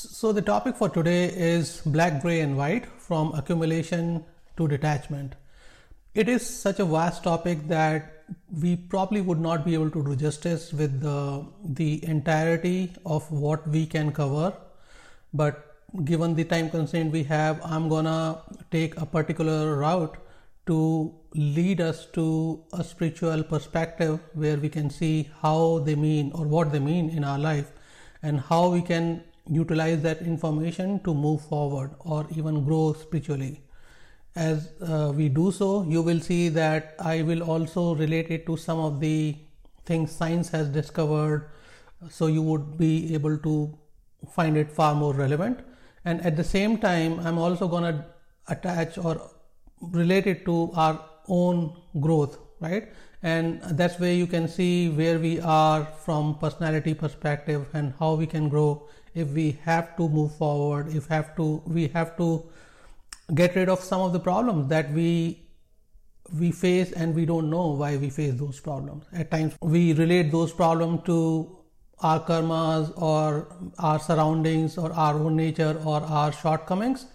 [0.00, 4.24] So the topic for today is black, gray and white from accumulation
[4.56, 5.34] to detachment.
[6.14, 8.22] It is such a vast topic that
[8.62, 13.66] we probably would not be able to do justice with the, the entirety of what
[13.66, 14.52] we can cover.
[15.34, 20.16] But given the time constraint we have, I'm gonna take a particular route
[20.66, 26.46] to lead us to a spiritual perspective where we can see how they mean or
[26.46, 27.72] what they mean in our life
[28.22, 33.62] and how we can utilize that information to move forward or even grow spiritually.
[34.36, 38.56] As uh, we do so, you will see that I will also relate it to
[38.56, 39.36] some of the
[39.84, 41.50] things science has discovered,
[42.10, 43.76] so you would be able to
[44.32, 45.60] find it far more relevant.
[46.04, 48.04] And at the same time, I'm also going to
[48.48, 49.30] attach or
[49.80, 52.88] relate it to our own growth, right?
[53.22, 58.26] And that's where you can see where we are from personality perspective and how we
[58.26, 58.88] can grow
[59.18, 62.28] if we have to move forward if have to we have to
[63.34, 65.10] get rid of some of the problems that we
[66.38, 69.04] we face and we don't know why we face those problems.
[69.12, 71.56] At times we relate those problems to
[72.00, 77.06] our karmas or our surroundings or our own nature or our shortcomings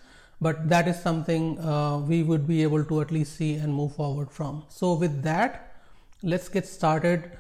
[0.42, 3.96] but that is something uh, we would be able to at least see and move
[3.96, 4.64] forward from.
[4.68, 5.74] So with that
[6.22, 7.32] let's get started.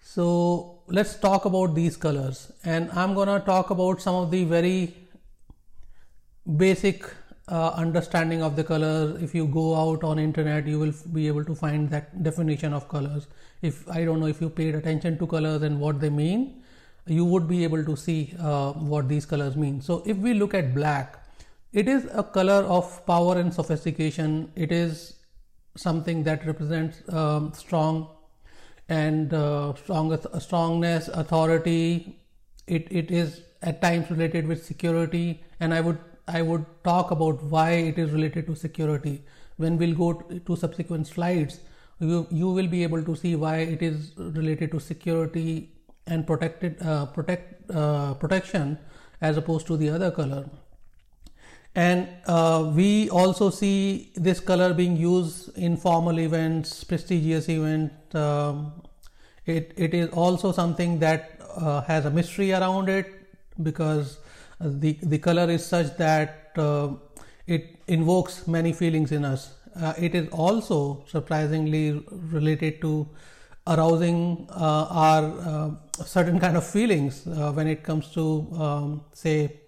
[0.00, 2.52] So let's talk about these colors.
[2.64, 4.94] And I'm gonna talk about some of the very
[6.56, 7.04] basic
[7.48, 11.44] uh, understanding of the colors if you go out on internet you will be able
[11.44, 13.26] to find that definition of colors.
[13.62, 16.62] If I don't know if you paid attention to colors and what they mean
[17.06, 19.80] you would be able to see uh, what these colors mean.
[19.80, 21.22] So if we look at black
[21.72, 24.50] it is a color of power and sophistication.
[24.56, 25.14] It is
[25.76, 28.08] something that represents um, strong
[28.88, 32.20] and uh, strong, strongness, authority.
[32.66, 35.98] It, it is at times related with security, and I would
[36.28, 39.22] I would talk about why it is related to security.
[39.56, 41.60] When we'll go to subsequent slides,
[42.00, 45.72] you, you will be able to see why it is related to security
[46.06, 48.78] and protected uh, protect uh, protection
[49.20, 50.48] as opposed to the other color
[51.76, 58.72] and uh, we also see this color being used in formal events prestigious events um,
[59.44, 63.06] it, it is also something that uh, has a mystery around it
[63.62, 64.18] because
[64.60, 66.88] the the color is such that uh,
[67.46, 69.54] it invokes many feelings in us.
[69.80, 73.06] Uh, it is also surprisingly related to
[73.66, 75.70] arousing uh, our uh,
[76.04, 79.60] certain kind of feelings when it comes to um, say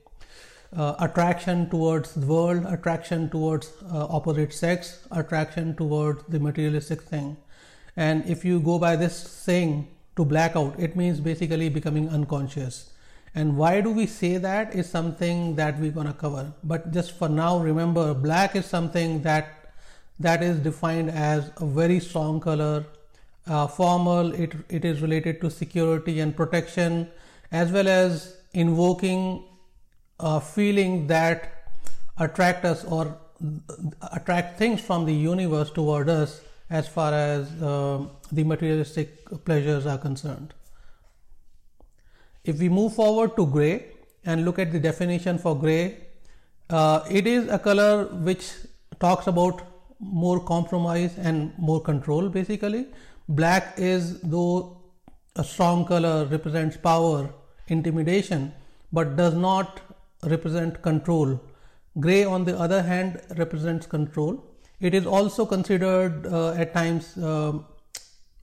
[0.76, 7.36] uh, attraction towards the world, attraction towards uh, opposite sex, attraction towards the materialistic thing.
[7.96, 12.90] And if you go by this saying to blackout, it means basically becoming unconscious.
[13.34, 16.52] And why do we say that is something that we're gonna cover.
[16.64, 19.54] But just for now, remember black is something that
[20.20, 22.84] that is defined as a very strong color,
[23.46, 24.32] uh, formal.
[24.32, 27.08] It it is related to security and protection,
[27.52, 29.44] as well as invoking
[30.20, 31.70] a feeling that
[32.18, 33.16] attract us or
[34.12, 36.40] attract things from the universe toward us
[36.70, 40.52] as far as uh, the materialistic pleasures are concerned.
[42.44, 43.86] If we move forward to gray
[44.24, 45.98] and look at the definition for gray,
[46.70, 48.50] uh, it is a color which
[49.00, 49.62] talks about
[50.00, 52.86] more compromise and more control basically.
[53.28, 54.80] Black is though
[55.36, 57.30] a strong color represents power,
[57.68, 58.52] intimidation,
[58.92, 59.80] but does not
[60.24, 61.40] represent control.
[62.00, 64.44] Gray, on the other hand, represents control.
[64.80, 67.58] It is also considered uh, at times uh,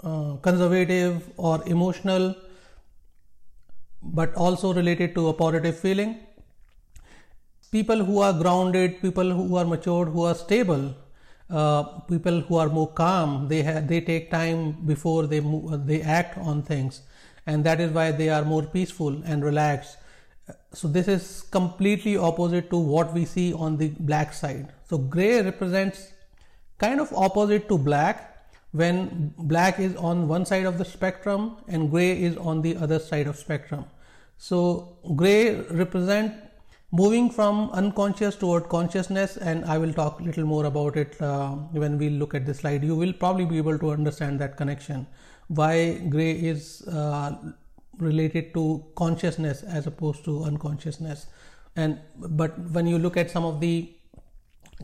[0.03, 2.35] uh, conservative or emotional,
[4.02, 6.19] but also related to a positive feeling.
[7.72, 10.94] People who are grounded, people who are matured, who are stable,
[11.50, 15.40] uh, people who are more calm, they ha- they take time before they
[15.85, 17.02] they act on things,
[17.46, 19.97] and that is why they are more peaceful and relaxed
[20.73, 24.73] so this is completely opposite to what we see on the black side.
[24.84, 26.11] So gray represents
[26.78, 28.31] kind of opposite to black
[28.72, 32.99] when black is on one side of the spectrum and gray is on the other
[32.99, 33.85] side of spectrum.
[34.37, 36.34] So gray represent
[36.91, 41.49] moving from unconscious toward consciousness and i will talk a little more about it uh,
[41.84, 42.84] when we look at the slide.
[42.84, 45.08] You will probably be able to understand that connection.
[45.47, 47.35] Why gray is uh,
[47.97, 51.28] related to consciousness as opposed to unconsciousness.
[51.76, 53.92] And but when you look at some of the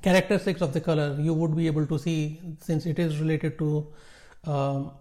[0.02, 3.88] characteristics of the color you would be able to see since it is related to
[4.46, 4.92] um,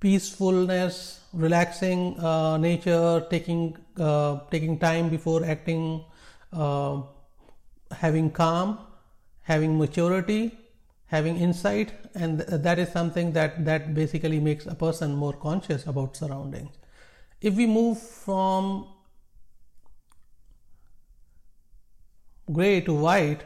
[0.00, 6.04] peacefulness, relaxing uh, nature, taking uh, taking time before acting,
[6.52, 7.00] uh,
[7.90, 8.78] having calm,
[9.42, 10.52] having maturity,
[11.14, 15.86] having insight, and th- that is something that that basically makes a person more conscious
[15.92, 16.82] about surroundings.
[17.50, 18.70] If we move from
[22.52, 23.44] gray to white,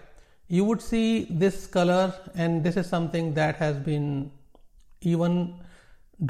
[0.59, 2.05] you would see this color,
[2.35, 4.31] and this is something that has been
[5.00, 5.35] even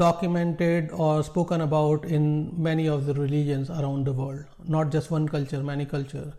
[0.00, 2.24] documented or spoken about in
[2.62, 4.44] many of the religions around the world,
[4.76, 6.32] not just one culture, many culture.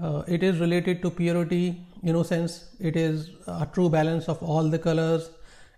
[0.00, 2.70] Uh, it is related to purity, innocence.
[2.80, 5.30] It is a true balance of all the colors.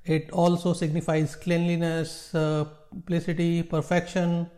[0.05, 4.51] It also signifies cleanliness, uh, simplicity, perfection,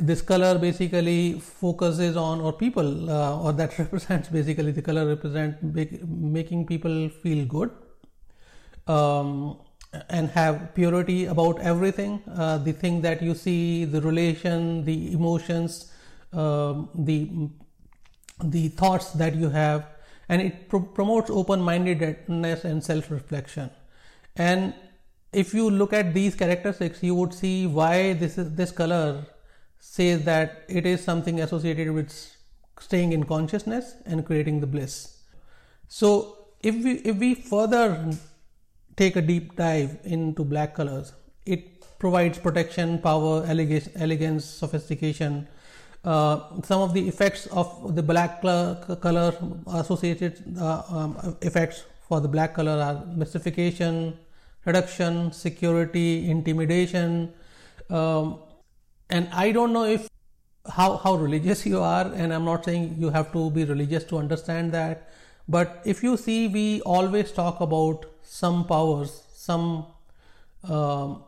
[0.00, 5.62] this color basically focuses on or people uh, or that represents basically the color represent
[6.08, 7.70] making people feel good
[8.86, 9.58] um,
[10.08, 15.92] and have purity about everything uh, the thing that you see the relation the emotions
[16.32, 17.28] um, the
[18.42, 19.86] the thoughts that you have
[20.28, 23.70] and it pro- promotes open mindedness and self reflection
[24.36, 24.74] and
[25.32, 29.24] if you look at these characteristics you would see why this is this color
[29.80, 32.12] says that it is something associated with
[32.78, 35.16] staying in consciousness and creating the bliss.
[35.88, 38.10] So if we if we further
[38.96, 41.12] take a deep dive into black colors,
[41.46, 45.48] it provides protection, power, elegance sophistication.
[46.02, 49.34] Uh, some of the effects of the black color
[49.74, 54.16] associated uh, um, effects for the black color are mystification,
[54.64, 57.32] reduction, security, intimidation,
[57.90, 58.38] um,
[59.10, 60.08] and i don't know if
[60.76, 64.18] how how religious you are and i'm not saying you have to be religious to
[64.18, 65.08] understand that
[65.48, 69.86] but if you see we always talk about some powers some
[70.64, 71.22] um,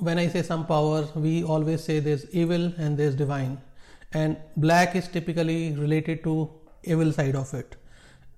[0.00, 3.60] when i say some powers we always say there's evil and there's divine.
[4.12, 6.50] And black is typically related to
[6.82, 7.76] evil side of it.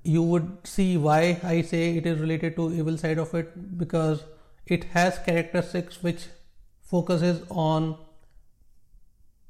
[0.03, 4.25] You would see why i say it is related to evil side of it because
[4.67, 6.27] it has characteristics which
[6.83, 7.97] focuses on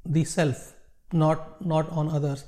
[0.05, 0.73] the self
[1.13, 2.45] not not on others.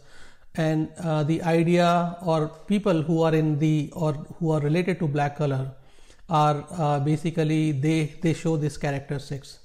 [0.55, 5.07] And uh, the idea or people who are in the or who are related to
[5.07, 5.71] black color
[6.41, 9.59] are uh, basically they they show these characteristics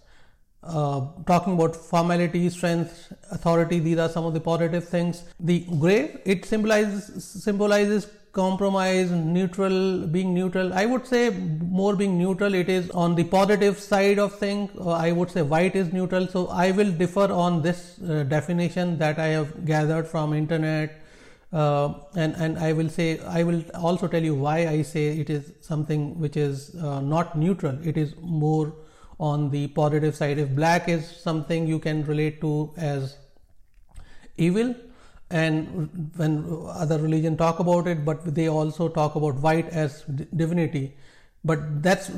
[0.62, 5.25] uh, talking about formality strength authority these are some of the positive things.
[5.41, 10.73] The gray it symbolizes symbolizes compromise neutral being neutral.
[10.73, 14.91] I would say more being neutral it is on the positive side of things uh,
[14.91, 16.26] i would say white is neutral.
[16.26, 21.00] So i will differ on this uh, definition that i have gathered from internet
[21.53, 25.31] uh, and and i will say i will also tell you why i say it
[25.31, 27.79] is something which is uh, not neutral.
[27.83, 28.75] It is more
[29.19, 30.39] on the positive side.
[30.39, 33.17] If black is something you can relate to as
[34.37, 34.75] evil
[35.31, 40.97] and when other religion talk about it but they also talk about white as divinity.
[41.45, 42.11] But that's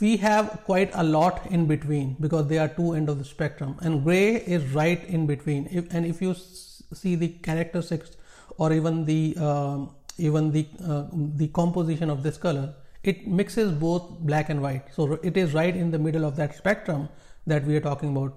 [0.00, 3.76] we have quite a lot in between because they are two end of the spectrum.
[3.80, 5.68] And gray is right in between.
[5.70, 8.16] If, and if you see the characteristics
[8.58, 9.78] or even the uh,
[10.18, 12.74] even the uh, the composition of this color
[13.06, 14.82] it mixes both black and white.
[14.92, 17.08] So it is right in the middle of that spectrum
[17.46, 18.34] that we are talking about.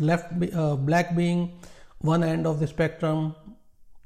[0.00, 1.58] Left uh, black being
[1.98, 3.34] one end of the spectrum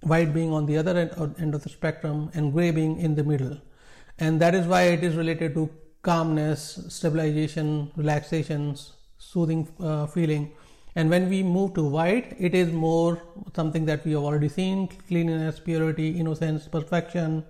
[0.00, 3.14] white being on the other end, uh, end of the spectrum and gray being in
[3.14, 3.58] the middle.
[4.18, 5.70] And that is why it is related to
[6.02, 10.52] calmness stabilization relaxations soothing uh, feeling
[10.96, 13.22] and when we move to white it is more
[13.54, 17.44] something that we have already seen cleanliness purity innocence perfection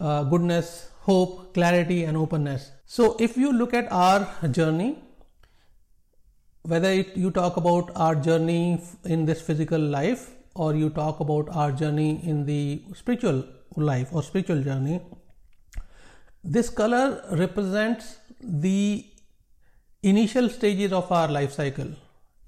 [0.00, 2.72] uh, goodness hope clarity and openness.
[2.86, 4.98] So if you look at our journey
[6.62, 11.48] whether it, you talk about our journey in this physical life or you talk about
[11.50, 13.44] our journey in the spiritual
[13.76, 15.00] life or spiritual journey,
[16.44, 19.06] this color represents the
[20.02, 21.88] initial stages of our life cycle,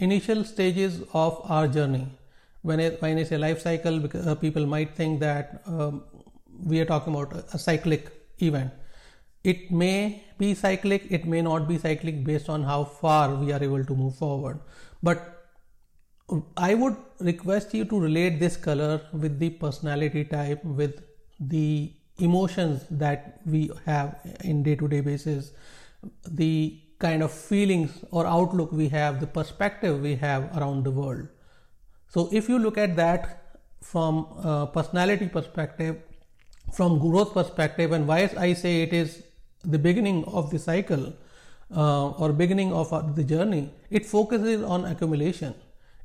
[0.06, 2.06] initial stages of our journey.
[2.62, 6.04] When I, when I say life cycle, because, uh, people might think that um,
[6.64, 8.72] we are talking about a, a cyclic event.
[9.44, 13.62] It may be cyclic, it may not be cyclic based on how far we are
[13.62, 14.60] able to move forward.
[15.02, 15.42] But
[16.56, 21.02] I would request you to relate this color with the personality type, with
[21.40, 25.52] the emotions that we have in day to day basis,
[26.28, 31.28] the kind of feelings or outlook we have, the perspective we have around the world.
[32.08, 34.26] So, if you look at that from
[34.72, 36.00] personality perspective,
[36.72, 39.22] from growth perspective, and why I say it is
[39.64, 41.12] the beginning of the cycle,
[41.74, 45.54] uh, or beginning of the journey, it focuses on accumulation.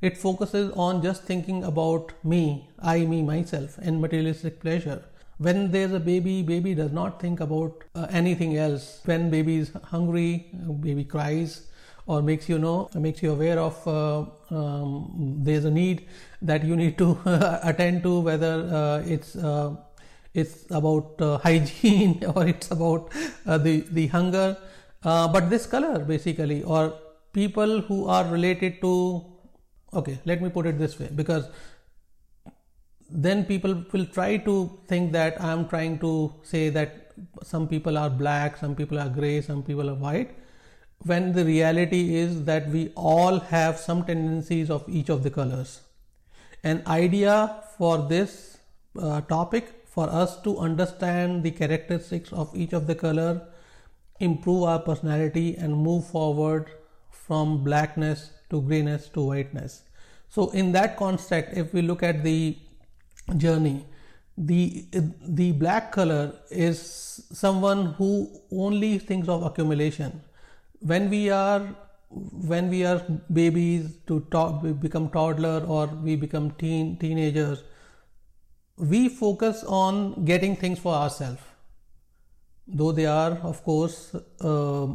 [0.00, 5.02] It focuses on just thinking about me, I, me, myself, and materialistic pleasure.
[5.38, 9.00] When there's a baby, baby does not think about uh, anything else.
[9.04, 11.68] When baby is hungry, baby cries,
[12.06, 16.06] or makes you know, makes you aware of uh, um, there's a need
[16.42, 17.18] that you need to
[17.62, 19.76] attend to, whether uh, it's uh,
[20.34, 23.10] it's about uh, hygiene or it's about
[23.44, 24.56] the the hunger.
[25.04, 26.94] but this color basically, or
[27.32, 29.24] people who are related to
[29.94, 31.44] okay let me put it this way because
[33.10, 34.54] then people will try to
[34.86, 37.12] think that i am trying to say that
[37.42, 40.36] some people are black some people are gray some people are white
[41.04, 45.80] when the reality is that we all have some tendencies of each of the colors
[46.64, 48.58] an idea for this
[49.00, 53.48] uh, topic for us to understand the characteristics of each of the color
[54.20, 56.70] improve our personality and move forward
[57.10, 59.82] from blackness to grayness to whiteness.
[60.28, 62.58] So in that context, if we look at the
[63.36, 63.84] journey,
[64.36, 66.80] the the black color is
[67.32, 70.20] someone who only thinks of accumulation.
[70.80, 71.74] When we are
[72.10, 77.62] when we are babies to talk, become toddler or we become teen teenagers,
[78.76, 81.42] we focus on getting things for ourselves.
[82.66, 84.86] Though they are, of course, uh,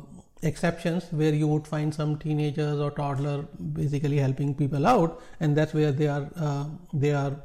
[0.43, 5.73] exceptions where you would find some teenagers or toddler basically helping people out and that's
[5.73, 7.35] where they are uh, they are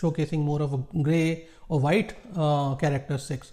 [0.00, 3.52] showcasing more of a gray or white uh, characteristics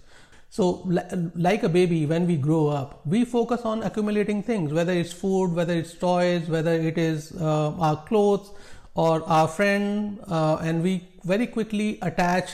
[0.50, 0.88] so
[1.34, 5.52] like a baby when we grow up we focus on accumulating things whether it's food
[5.52, 8.52] whether it's toys whether it is uh, our clothes
[8.94, 12.52] or our friend uh, and we very quickly attach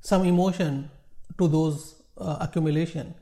[0.00, 0.90] some emotion
[1.38, 3.14] to those uh, accumulation.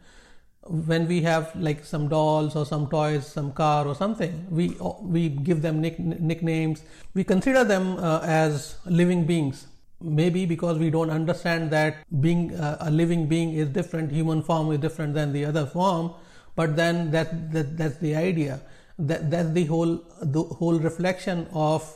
[0.67, 4.69] When we have like some dolls or some toys some car or something we
[5.03, 6.83] we give them nick, nicknames.
[7.13, 9.67] We consider them uh, as living beings
[10.01, 14.71] maybe because we don't understand that being uh, a living being is different human form
[14.73, 16.13] is different than the other form
[16.57, 18.61] but then that, that that's the idea.
[18.99, 21.93] That that's the whole the whole reflection of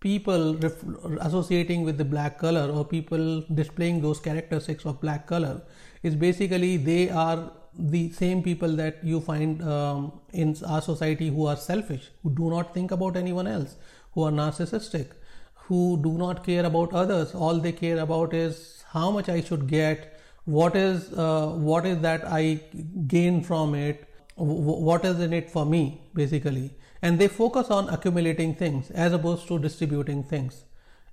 [0.00, 0.84] people ref-
[1.20, 5.62] associating with the black color or people displaying those characteristics of black color.
[6.02, 11.46] Is basically they are the same people that you find um, in our society who
[11.46, 13.76] are selfish, who do not think about anyone else,
[14.12, 15.06] who are narcissistic,
[15.68, 17.34] who do not care about others.
[17.34, 22.00] All they care about is how much I should get, what is uh, what is
[22.00, 22.60] that I
[23.06, 26.74] gain from it, what is in it for me, basically.
[27.02, 30.64] And they focus on accumulating things as opposed to distributing things.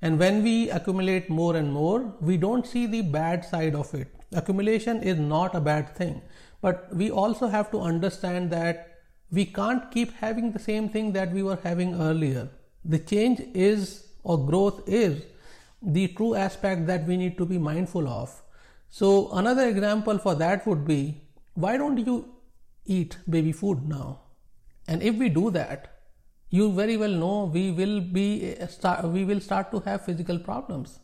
[0.02, 4.08] And when we accumulate more and more, we don't see the bad side of it.
[4.34, 6.22] Accumulation is not a bad thing
[6.62, 8.88] but we also have to understand that
[9.32, 12.50] we can't keep having the same thing that we were having earlier.
[12.86, 15.24] The change is or growth is
[15.82, 18.42] the true aspect that we need to be mindful of.
[18.90, 21.22] So, another example for that would be
[21.54, 22.34] why don't you
[22.86, 24.20] eat baby food now?
[24.88, 26.02] And if we do that,
[26.50, 30.38] you very well know we will be uh, start, we will start to have physical
[30.38, 31.00] problems.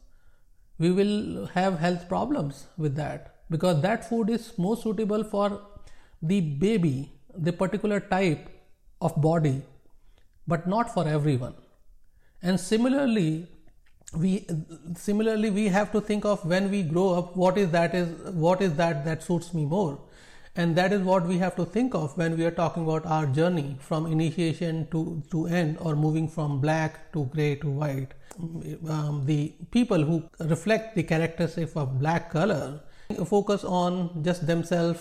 [0.78, 5.62] We will have health problems with that because that food is more suitable for
[6.22, 8.50] the baby, the particular type
[9.02, 9.62] of body,
[10.48, 11.56] but not for everyone.
[12.41, 13.48] And similarly,
[14.15, 14.48] we
[14.96, 18.62] similarly we have to think of when we grow up what is that is what
[18.62, 20.00] is that that suits me more?
[20.56, 23.27] And that is what we have to think of when we are talking about our
[23.27, 28.13] journey from initiation to, to end or moving from black to gray to white.
[28.89, 32.82] Um, the people who reflect the characteristics of black color
[33.25, 35.00] focus on just themselves.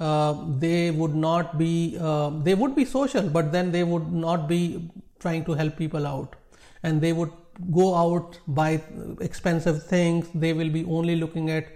[0.00, 4.48] Uh, they would not be uh, they would be social but then they would not
[4.48, 4.90] be
[5.20, 6.34] trying to help people out
[6.82, 7.32] and they would
[7.70, 8.82] go out buy
[9.20, 11.66] expensive things they will be only looking at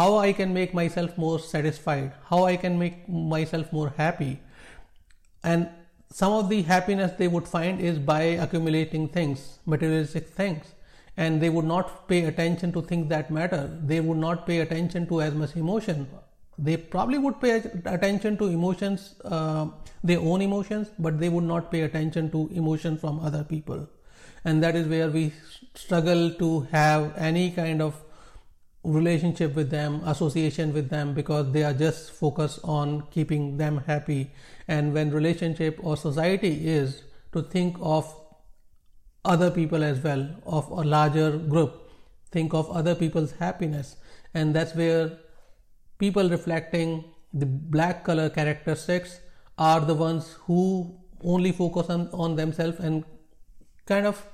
[0.00, 4.40] how i can make myself more satisfied how i can make myself more happy
[5.42, 5.68] and
[6.10, 10.74] some of the happiness they would find is by accumulating things materialistic things
[11.16, 13.78] and they would not pay attention to things that matter.
[13.82, 16.08] They would not pay attention to as much emotion.
[16.58, 19.68] They probably would pay attention to emotions, uh,
[20.02, 23.88] their own emotions, but they would not pay attention to emotion from other people.
[24.44, 25.32] And that is where we
[25.74, 28.00] struggle to have any kind of
[28.82, 34.30] relationship with them, association with them, because they are just focused on keeping them happy.
[34.68, 38.14] And when relationship or society is to think of
[39.24, 41.80] other people as well of a larger group
[42.30, 43.96] think of other people's happiness
[44.34, 45.18] and that's where
[45.98, 49.20] people reflecting the black color characteristics
[49.56, 53.04] are the ones who only focus on, on themselves and
[53.86, 54.26] kind of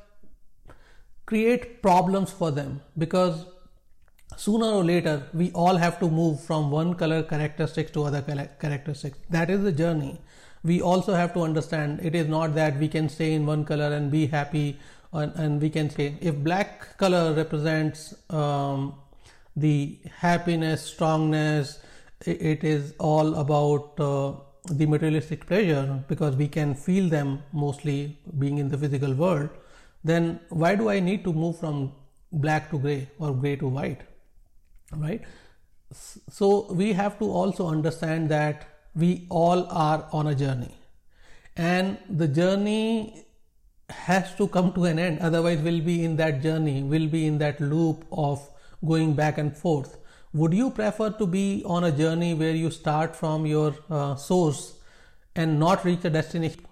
[1.31, 3.47] create problems for them because
[4.37, 8.23] sooner or later we all have to move from one color characteristics to other
[8.61, 9.19] characteristics.
[9.31, 10.21] That is the journey.
[10.65, 13.93] We also have to understand it is not that we can stay in one color
[13.99, 14.79] and be happy
[15.13, 18.95] and, and we can say if black color represents um,
[19.57, 21.79] the happiness strongness
[22.27, 24.33] it, is all about uh,
[24.69, 29.49] the materialistic pleasure because we can feel them mostly being in the physical world
[30.05, 31.93] then why do i need to move from
[32.33, 34.03] black to gray or gray to white
[34.97, 35.23] right?
[35.93, 40.75] So we have to also understand that we all are on a journey
[41.57, 43.25] and the journey
[43.89, 45.19] has to come to an end.
[45.21, 48.49] Otherwise we'll be in that journey we'll be in that loop of
[48.87, 49.99] going back and forth.
[50.33, 54.79] Would you prefer to be on a journey where you start from your uh, source
[55.35, 56.65] and not reach a destination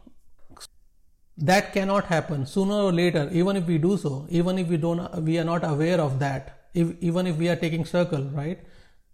[1.39, 2.47] that cannot happen.
[2.47, 5.65] Sooner or later even if we do so even if we don't we are not
[5.65, 8.59] aware of that if, even if we are taking circle right?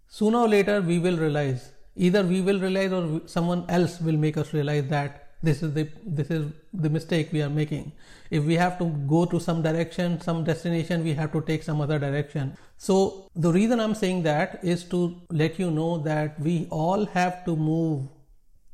[0.07, 1.71] Sooner or later we will realize.
[1.95, 5.87] Either we will realize or someone else will make us realize that this is the
[6.05, 7.91] this is the mistake we are making.
[8.31, 11.79] If we have to go to some direction some destination we have to take some
[11.79, 12.57] other direction.
[12.77, 17.45] So the reason i'm saying that is to let you know that we all have
[17.45, 18.07] to move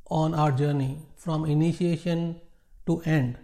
[0.09, 2.39] on our journey from initiation
[2.85, 3.37] to end.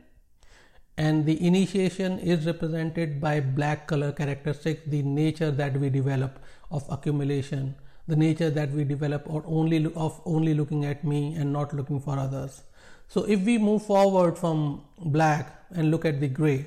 [0.98, 6.40] And the initiation is represented by black color characteristics the nature that we develop
[6.72, 7.76] of accumulation
[8.08, 12.00] the nature that we develop or only of only looking at me and not looking
[12.00, 12.64] for others.
[13.10, 16.66] So if we move forward from black and look at the gray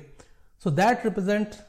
[0.59, 1.61] so that represents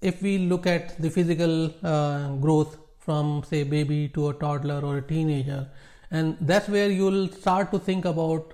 [0.00, 4.98] if we look at the physical uh, growth from say baby to a toddler or
[4.98, 5.68] a teenager
[6.10, 8.52] and that's where you'll start to think about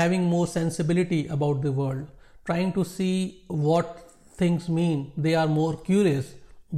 [0.00, 2.06] having more sensibility about the world
[2.50, 4.04] trying to see what
[4.42, 6.34] things mean they are more curious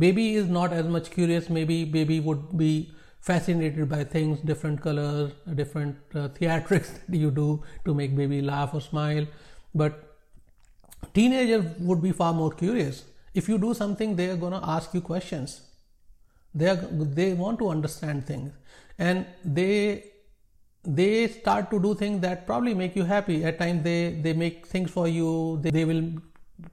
[0.07, 2.73] baby is not as much curious maybe baby would be
[3.21, 8.75] fascinated by things, different colors, different uh, theatrics that you do to make baby laugh
[8.75, 9.27] or smile.
[9.75, 10.17] But
[11.15, 13.05] teenager would be far more curious.
[13.35, 15.61] If you do something, they are going to ask you questions.
[16.55, 18.53] They are, they want to understand things,
[18.99, 20.10] and they
[20.85, 23.45] they start to do things that probably make you happy.
[23.45, 25.59] At times, they they make things for you.
[25.63, 26.05] They, they will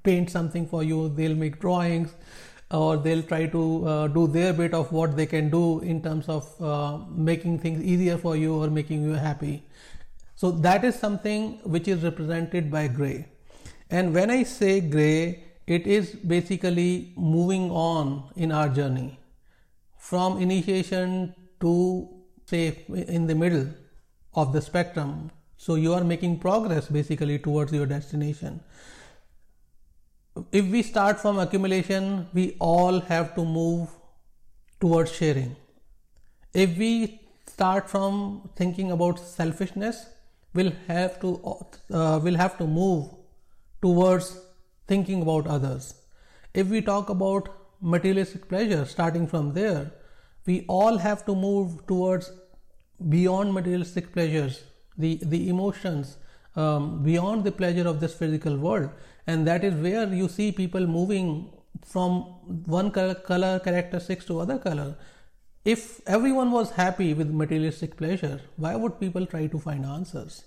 [0.03, 1.09] paint something for you.
[1.09, 2.13] They'll make drawings
[2.71, 6.27] or they'll try to uh, do their bit of what they can do in terms
[6.27, 9.63] of uh, making things easier for you or making you happy.
[10.35, 13.27] So that is something which is represented by gray.
[13.89, 19.19] And when I say gray, it is basically moving on in our journey
[19.97, 22.09] from initiation to
[22.45, 23.67] say in the middle
[24.37, 25.31] of the spectrum.
[25.57, 28.61] So you are making progress basically towards your destination
[30.51, 33.89] if we start from accumulation, we all have to move
[34.79, 35.55] towards sharing.
[36.53, 40.05] If we start from thinking about selfishness,
[40.53, 41.39] we'll have to
[41.91, 43.09] uh, we'll have to move
[43.81, 44.39] towards
[44.87, 45.93] thinking about others.
[46.53, 47.49] If we talk about
[47.81, 49.91] materialistic pleasure, starting from there,
[50.45, 52.31] we all have to move towards
[53.09, 54.63] beyond materialistic pleasures,
[54.97, 56.17] the the emotions,
[56.55, 58.89] um, beyond the pleasure of this physical world.
[59.27, 61.51] And that is where you see people moving
[61.85, 62.21] from
[62.77, 64.97] one color, color characteristics to other color.
[65.65, 70.45] If everyone was happy with materialistic pleasure why would people try to find answers?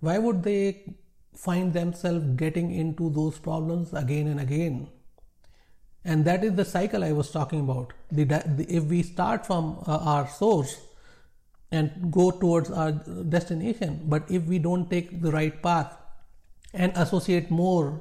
[0.00, 0.94] Why would they
[1.34, 4.88] find themselves getting into those problems again and again?
[6.04, 7.92] And that is the cycle i was talking about.
[8.12, 10.80] The, the if we start from uh, our source
[11.78, 12.92] and go towards our
[13.36, 15.96] destination but if we don't take the right path
[16.72, 18.00] and associate more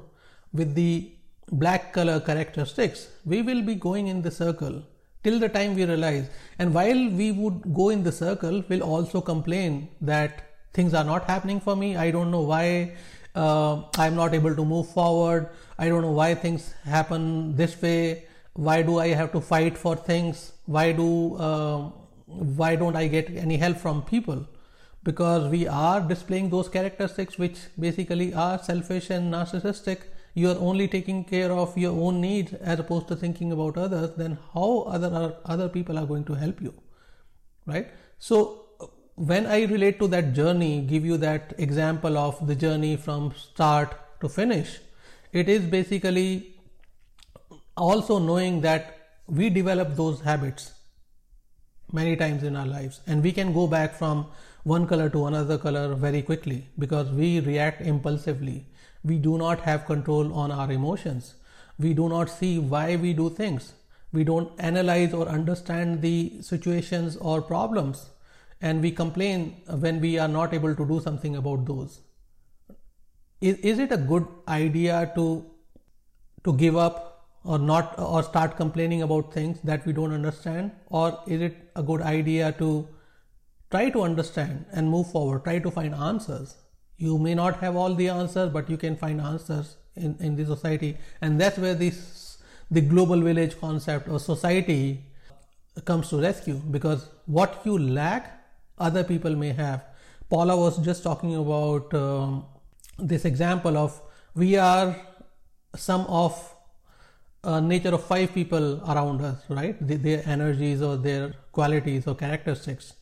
[0.53, 1.11] with the
[1.51, 4.81] black color characteristics, we will be going in the circle
[5.23, 6.29] till the time we realize.
[6.59, 11.25] And while we would go in the circle, we'll also complain that things are not
[11.25, 11.95] happening for me.
[11.95, 12.93] I don't know why
[13.35, 15.49] uh, I'm not able to move forward.
[15.77, 18.25] I don't know why things happen this way.
[18.53, 20.53] Why do I have to fight for things?
[20.65, 21.89] Why do uh,
[22.33, 24.47] why don't I get any help from people?
[25.03, 30.03] because we are displaying those characteristics which basically are selfish and narcissistic.
[30.33, 34.11] You are only taking care of your own needs as opposed to thinking about others.
[34.15, 36.73] Then how other other people are going to help you
[37.65, 37.91] right?
[38.19, 38.59] So
[39.15, 43.91] when i relate to that journey give you that example of the journey from start
[44.19, 44.79] to finish
[45.31, 46.55] it is basically
[47.77, 50.72] also knowing that we develop those habits
[51.93, 54.25] many times in our lives and we can go back from
[54.63, 58.65] one color to another color very quickly because we react impulsively.
[59.03, 61.35] We do not have control on our emotions.
[61.77, 63.73] We do not see why we do things.
[64.13, 68.09] We don't analyze or understand the situations or problems.
[68.61, 71.99] And we complain when we are not able to do something about those.
[73.41, 75.45] Is, is it a good idea to,
[76.45, 77.12] to give up
[77.43, 80.71] or not or start complaining about things that we don't understand?
[80.87, 82.87] Or is it a good idea to
[83.71, 86.55] try to understand and move forward try to find answers?
[86.97, 90.45] You may not have all the answers but you can find answers in, in the
[90.45, 90.97] society.
[91.21, 92.37] And that's where this
[92.71, 95.05] the global village concept or society
[95.85, 98.39] comes to rescue because what you lack
[98.77, 99.83] other people may have.
[100.29, 102.45] Paula was just talking about um,
[102.97, 104.01] this example of
[104.33, 104.95] we are
[105.75, 106.52] some of
[107.43, 109.75] uh, nature of five people around us, right?
[109.85, 112.93] The, their energies or their qualities or characteristics,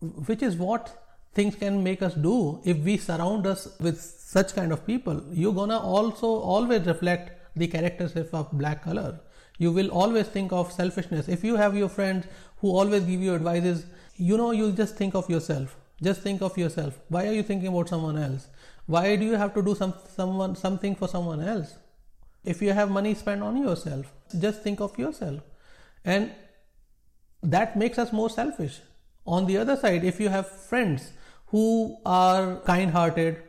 [0.00, 4.72] which is what things can make us do if we surround us with such kind
[4.72, 5.22] of people.
[5.32, 9.20] You're gonna also always reflect the characteristics of black color.
[9.58, 11.28] You will always think of selfishness.
[11.28, 12.26] If you have your friends
[12.58, 15.76] who always give you advices, you know, you just think of yourself.
[16.02, 16.98] Just think of yourself.
[17.08, 18.48] Why are you thinking about someone else?
[18.84, 21.76] Why do you have to do some someone something for someone else?
[22.46, 24.12] If you have money, spent on yourself.
[24.38, 25.40] Just think of yourself.
[26.04, 26.32] And
[27.42, 28.80] that makes us more selfish.
[29.26, 31.10] On the other side, if you have friends
[31.46, 33.42] who are kind hearted,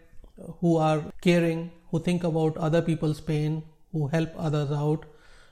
[0.59, 5.05] who are caring, who think about other people's pain, who help others out,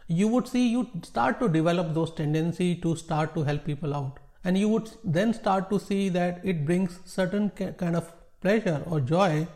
[0.07, 4.19] you would see you start to develop those tendency to start to help people out
[4.45, 8.99] and you would then start to see that it brings certain kind of pleasure or
[9.01, 9.47] joy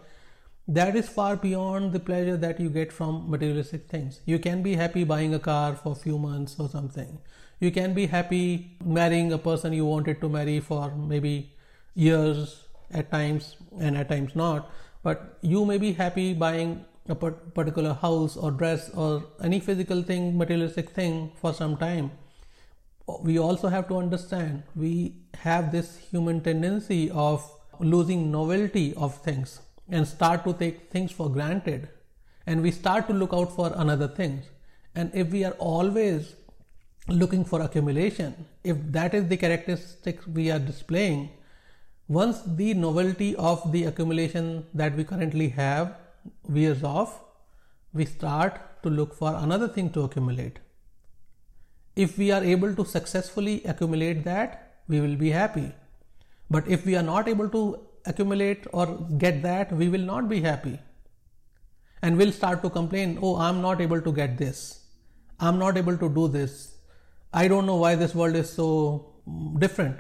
[0.77, 4.19] that is far beyond the pleasure that you get from materialistic things.
[4.25, 7.17] You can be happy buying a car for a few months or something.
[7.59, 11.53] You can be happy marrying a person you wanted to marry for maybe
[11.95, 14.69] years at times and at times not.
[15.01, 20.37] But you may be happy buying a particular house or dress or any physical thing,
[20.37, 22.11] materialistic thing for some time.
[23.23, 29.61] We also have to understand we have this human tendency of losing novelty of things
[29.89, 31.89] and start to take things for granted.
[32.45, 34.45] And we start to look out for another things.
[34.95, 36.35] And if we are always
[37.07, 41.29] looking for accumulation if that is the characteristics we are displaying
[42.07, 45.95] once the novelty of the accumulation that we currently have
[46.47, 47.19] wears off
[47.93, 50.59] we start to look for another thing to accumulate.
[51.95, 55.71] If we are able to successfully accumulate that we will be happy.
[56.49, 58.85] But if we are not able to accumulate or
[59.17, 60.79] get that, we will not be happy.
[62.01, 64.85] And we'll start to complain, oh, I'm not able to get this.
[65.39, 66.75] I'm not able to do this.
[67.33, 69.13] I don't know why this world is so
[69.59, 69.97] different,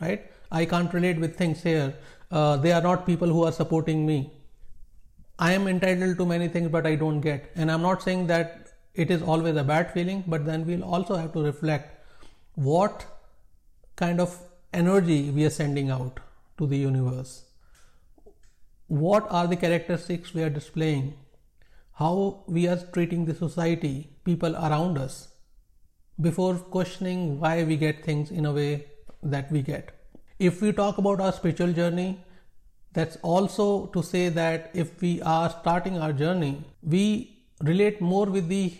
[0.00, 0.30] right?
[0.50, 1.94] I can't relate with things here.
[2.30, 4.32] Uh, they are not people who are supporting me.
[5.38, 7.50] I am entitled to many things, but I don't get.
[7.54, 11.16] And I'm not saying that it is always a bad feeling, but then we'll also
[11.16, 12.04] have to reflect
[12.54, 13.06] what
[13.96, 14.38] kind of
[14.72, 16.20] energy we are sending out
[16.62, 17.44] to the universe.
[18.86, 21.14] What are the characteristics we are displaying?
[22.00, 25.28] How we are treating the society, people around us,
[26.20, 28.86] before questioning why we get things in a way
[29.22, 29.90] that we get.
[30.38, 32.20] If we talk about our spiritual journey,
[32.92, 37.04] that's also to say that if we are starting our journey, we
[37.60, 38.74] relate more with the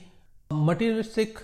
[0.51, 1.42] materialistic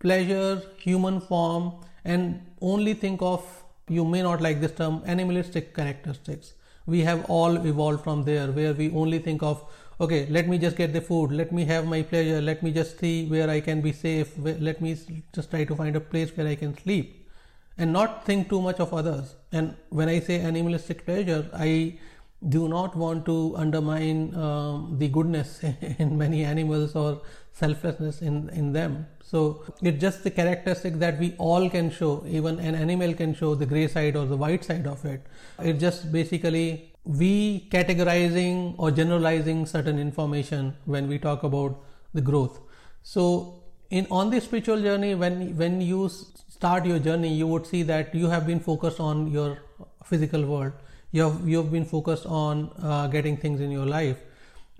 [0.00, 1.72] pleasure, human form,
[2.04, 3.44] and only think of
[3.90, 6.54] you may not like this term animalistic characteristics
[6.86, 9.62] we have all evolved from there where we only think of
[10.00, 12.98] okay let me just get the food let me have my pleasure let me just
[12.98, 14.32] see where i can be safe
[14.68, 14.96] let me
[15.34, 17.14] just try to find a place where i can sleep
[17.76, 21.98] and not think too much of others and when i say animalistic pleasure i
[22.46, 25.60] do not want to undermine um, the goodness
[25.98, 27.20] in many animals or
[27.52, 29.06] selflessness in, in them.
[29.30, 29.40] So
[29.82, 33.66] it's just the characteristic that we all can show, even an animal can show the
[33.66, 35.26] gray side or the white side of it.
[35.58, 41.78] It's just basically we categorizing or generalizing certain information when we talk about
[42.14, 42.58] the growth.
[43.02, 43.24] So
[43.90, 48.14] in on the spiritual journey, when when you start your journey, you would see that
[48.14, 49.58] you have been focused on your
[50.04, 50.72] physical world
[51.10, 54.18] you have you have been focused on uh, getting things in your life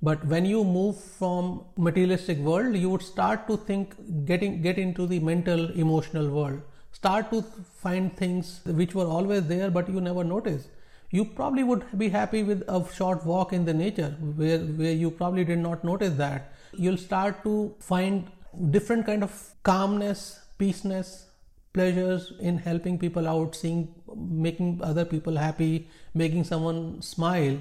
[0.01, 5.07] but when you move from materialistic world you would start to think getting get into
[5.07, 6.61] the mental emotional world.
[6.93, 7.43] Start to
[7.83, 10.69] find things which were always there but you never noticed.
[11.11, 15.11] You probably would be happy with a short walk in the nature where where you
[15.11, 16.53] probably did not notice that.
[16.73, 18.31] You'll start to find
[18.71, 19.33] different kind of
[19.63, 21.29] calmness peaceness
[21.73, 27.59] pleasures in helping people out, seeing, making other people happy, making someone smile,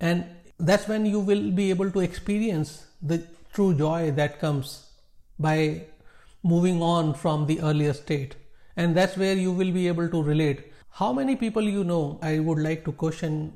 [0.00, 0.24] and
[0.58, 4.90] that's when you will be able to experience the true joy that comes
[5.38, 5.84] by
[6.42, 8.36] moving on from the earlier state.
[8.76, 10.72] And that's where you will be able to relate.
[10.90, 12.18] How many people you know?
[12.22, 13.52] I would like to question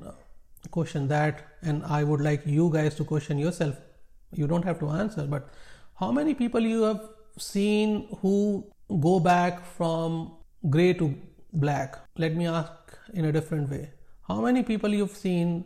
[0.69, 3.75] question that, and I would like you guys to question yourself.
[4.31, 5.49] You don't have to answer, but
[5.99, 7.01] how many people you have
[7.37, 8.65] seen who
[8.99, 10.33] go back from
[10.69, 11.15] gray to
[11.53, 11.97] black?
[12.17, 12.71] Let me ask
[13.13, 13.89] in a different way.
[14.27, 15.65] How many people you've seen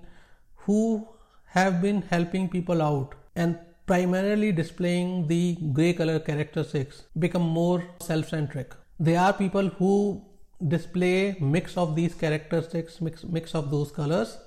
[0.55, 1.07] who
[1.45, 8.73] have been helping people out and primarily displaying the gray color characteristics become more self-centric.
[8.99, 10.25] They are people who
[10.67, 14.38] display mix of these characteristics, mix, mix of those colors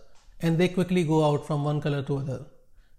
[0.41, 2.47] and they quickly go out from one color to other.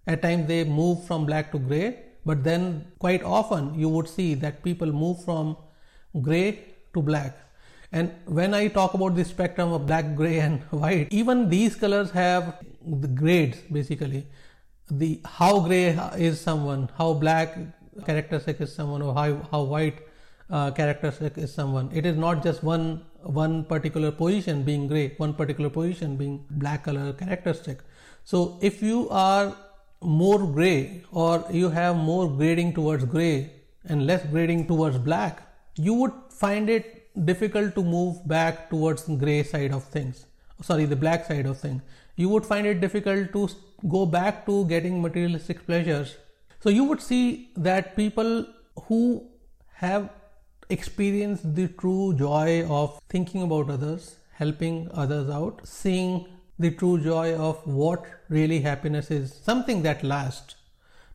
[0.06, 4.34] At times they move from black to gray, but then quite often you would see
[4.34, 5.56] that people move from
[6.20, 7.36] gray to black.
[7.92, 12.10] And when I talk about the spectrum of black, gray, and white, even these colors
[12.12, 14.26] have the grades basically.
[14.90, 17.56] The how gray is someone, how black
[18.06, 20.00] characteristic is someone, or how, how white
[20.50, 21.90] uh, characteristic is someone.
[21.92, 26.84] It is not just one one particular position being gray, one particular position being black
[26.84, 27.80] color characteristic.
[28.24, 29.54] So if you are
[30.02, 33.52] more gray or you have more grading towards gray
[33.84, 35.42] and less grading towards black,
[35.76, 40.26] you would find it difficult to move back towards gray side of things.
[40.62, 41.82] Sorry, the black side of things.
[42.20, 43.48] You would find it difficult to
[43.88, 46.16] go back to getting materialistic pleasures.
[46.62, 48.46] So you would see that people
[48.86, 49.26] who
[49.84, 50.10] have
[50.68, 56.26] experienced the true joy of thinking about others, helping others out, seeing
[56.58, 60.56] the true joy of what really happiness is, something that lasts,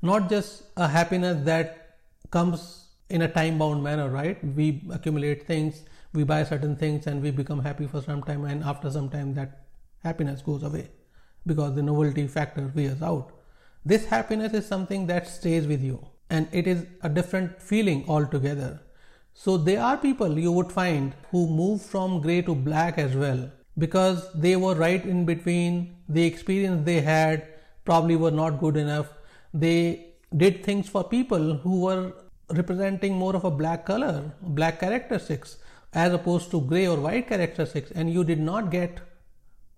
[0.01, 1.99] not just a happiness that
[2.31, 4.43] comes in a time bound manner, right?
[4.55, 8.63] We accumulate things, we buy certain things, and we become happy for some time, and
[8.63, 9.64] after some time, that
[10.05, 10.89] happiness goes away
[11.45, 13.31] because the novelty factor wears out.
[13.93, 18.71] This happiness is something that stays with you, and it is a different feeling altogether.
[19.33, 23.51] So there are people you would find who move from gray to black as well
[23.77, 25.97] because they were right in between.
[26.07, 27.47] The experience they had
[27.83, 29.09] probably were not good enough.
[29.53, 29.79] They
[30.35, 32.13] did things for people who were
[32.49, 35.57] representing more of a black color, black characteristics,
[35.93, 38.99] as opposed to gray or white characteristics, and you did not get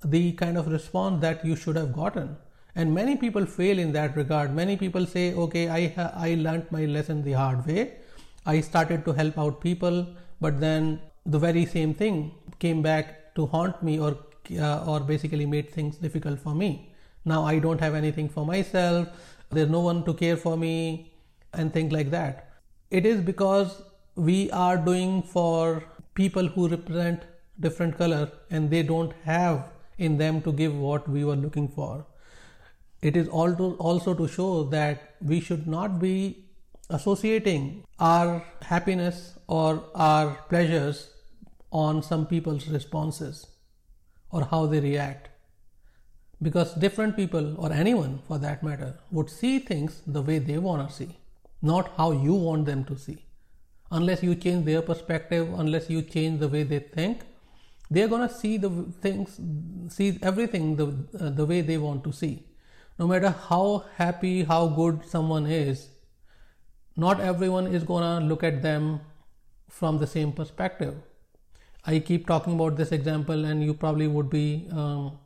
[0.04, 2.38] the kind of response that you should have gotten.
[2.76, 4.54] And many people fail in that regard.
[4.54, 7.94] Many people say, okay, I, ha- I learned my lesson the hard way
[8.48, 10.08] I started to help out people,
[10.40, 14.18] but then the very same thing came back to haunt me or
[14.58, 16.94] uh, or basically made things difficult for me.
[17.26, 19.10] Now I don't have anything for myself.
[19.50, 21.12] There's no one to care for me
[21.54, 22.50] and things like that.
[22.90, 23.82] It is because
[24.16, 25.84] we are doing for
[26.14, 27.24] people who represent
[27.60, 29.66] different color and they don't have
[29.98, 32.06] in them to give what we were looking for.
[33.02, 36.46] It is also to show that we should not be
[36.90, 41.10] associating our happiness or our pleasures
[41.72, 43.48] on some people's responses
[44.32, 45.30] or how they react.
[46.42, 50.88] Because different people, or anyone for that matter, would see things the way they want
[50.88, 51.18] to see,
[51.62, 53.26] not how you want them to see.
[53.90, 57.22] Unless you change their perspective, unless you change the way they think,
[57.90, 58.70] they're going to see the
[59.02, 59.40] things,
[59.94, 60.88] see everything the,
[61.20, 62.44] uh, the way they want to see.
[63.00, 65.90] No matter how happy, how good someone is,
[67.00, 69.02] not everyone is gonna look at them
[69.70, 70.96] from the same perspective.
[71.86, 75.20] I keep talking about this example, and you probably would be um,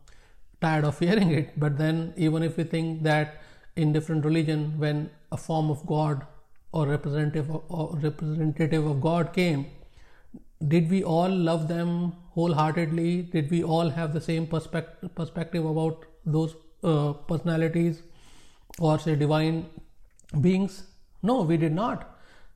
[0.60, 1.58] tired of hearing it.
[1.58, 3.42] But then, even if we think that
[3.78, 6.28] in different religion, when a form of God
[6.74, 9.68] or representative or representative of God came,
[10.68, 13.24] did we all love them wholeheartedly?
[13.24, 18.02] Did we all have the same perspective perspective about those uh, personalities
[18.80, 19.66] or say divine
[20.40, 20.84] beings?
[21.24, 22.08] No, we did not.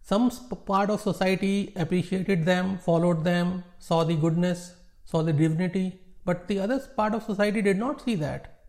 [0.01, 0.29] Some
[0.65, 6.59] part of society appreciated them, followed them, saw the goodness, saw the divinity, but the
[6.59, 8.59] other part of society did not see that.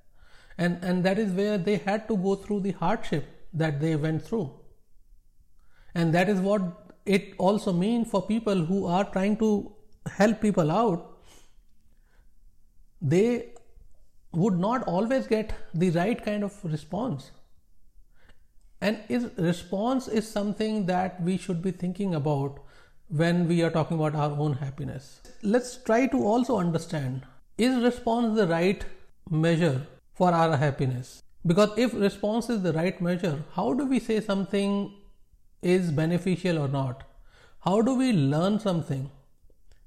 [0.56, 4.22] And, and that is where they had to go through the hardship that they went
[4.22, 4.50] through.
[5.94, 9.72] And that is what it also means for people who are trying to
[10.10, 11.18] help people out.
[13.00, 13.52] They
[14.32, 17.30] would not always get the right kind of response
[18.80, 22.58] and is response is something that we should be thinking about
[23.08, 25.20] when we are talking about our own happiness.
[25.42, 27.22] Let's try to also understand
[27.56, 28.84] is response the right
[29.30, 31.22] measure for our happiness?
[31.46, 34.92] Because if response is the right measure, how do we say something
[35.74, 37.04] is beneficial or not?
[37.66, 39.10] How do we learn something?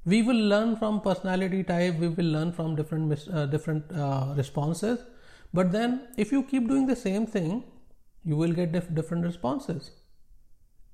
[0.05, 5.05] We will learn from personality type we will learn from different uh, different uh, responses.
[5.53, 7.63] But then if you keep doing the same thing
[8.23, 9.91] you will get dif- different responses.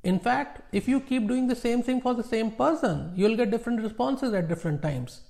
[0.03, 3.39] In fact if you keep doing the same thing for the same person you will
[3.43, 5.21] get different responses at different times.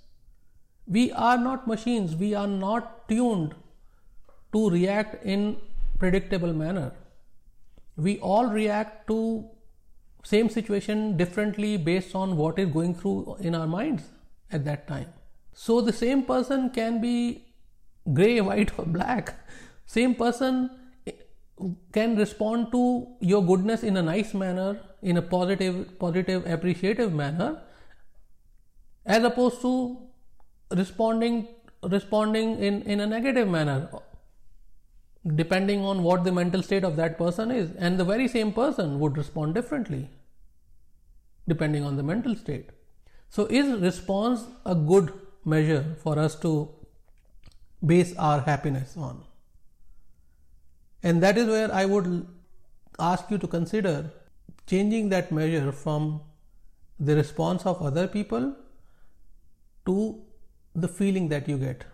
[0.88, 3.56] We are not machines we are not tuned
[4.54, 5.58] to react in
[6.00, 6.92] predictable manner
[7.98, 9.50] we all react to
[10.24, 14.04] same situation differently based on what is going through in our minds
[14.52, 15.08] at that time.
[15.54, 17.46] So the same person can be
[18.14, 19.36] gray, white, or black.
[19.86, 20.70] Same person
[21.94, 27.62] can respond to your goodness in a nice manner, in a positive, positive, appreciative manner,
[29.06, 29.98] as opposed to
[30.72, 31.48] responding
[31.84, 33.88] responding in, in a negative manner
[35.34, 39.00] depending on what the mental state of that person is and the very same person
[39.00, 40.08] would respond differently
[41.48, 42.70] depending on the mental state.
[43.30, 45.12] So is response a good
[45.44, 46.70] measure for us to
[47.86, 49.24] base our happiness on?
[51.04, 52.28] And that is where i would
[53.00, 54.12] ask you to consider
[54.68, 56.22] changing that measure from
[57.00, 58.56] the response of other people
[59.86, 60.22] to
[60.74, 61.86] the feeling that you get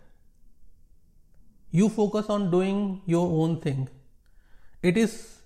[1.72, 3.88] you focus on doing your own thing.
[4.84, 5.40] It is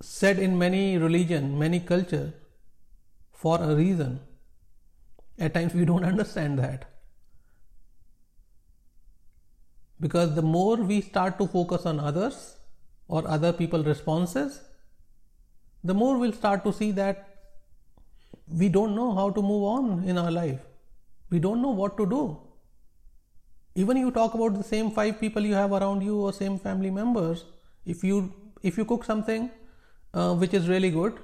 [0.00, 2.32] said in many religion, many culture,
[3.32, 4.20] for a reason.
[5.38, 6.86] At times we don't understand that.
[9.98, 12.56] Because the more we start to focus on others
[13.08, 14.60] or other people responses,
[15.82, 17.26] the more we'll start to see that
[18.46, 20.60] we don't know how to move on in our life.
[21.28, 22.38] We don't know what to do
[23.74, 26.90] even you talk about the same five people you have around you or same family
[26.90, 27.44] members
[27.86, 29.50] if you if you cook something
[30.14, 31.18] uh, which is really good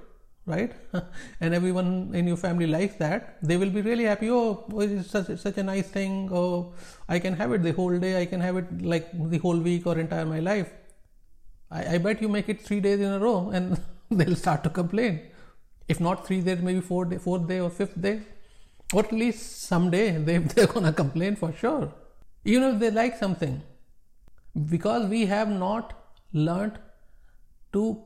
[0.46, 0.72] right?
[1.40, 4.30] And everyone in your family likes that they will be really happy.
[4.30, 6.28] Oh, oh it's such, such a nice thing.
[6.32, 6.72] Oh
[7.08, 8.20] i can have it the whole day.
[8.20, 10.72] I can have it like the whole week or entire my life.
[11.70, 13.80] I, I bet you make it three days in a row and
[14.10, 15.20] they'll start to complain.
[15.88, 18.22] If not three days maybe four day fourth day or fifth day
[18.92, 21.92] or at least someday they, they're gonna complain for sure
[22.46, 23.62] even if they like something.
[24.70, 25.92] Because we have not
[26.32, 26.78] learned
[27.72, 28.02] to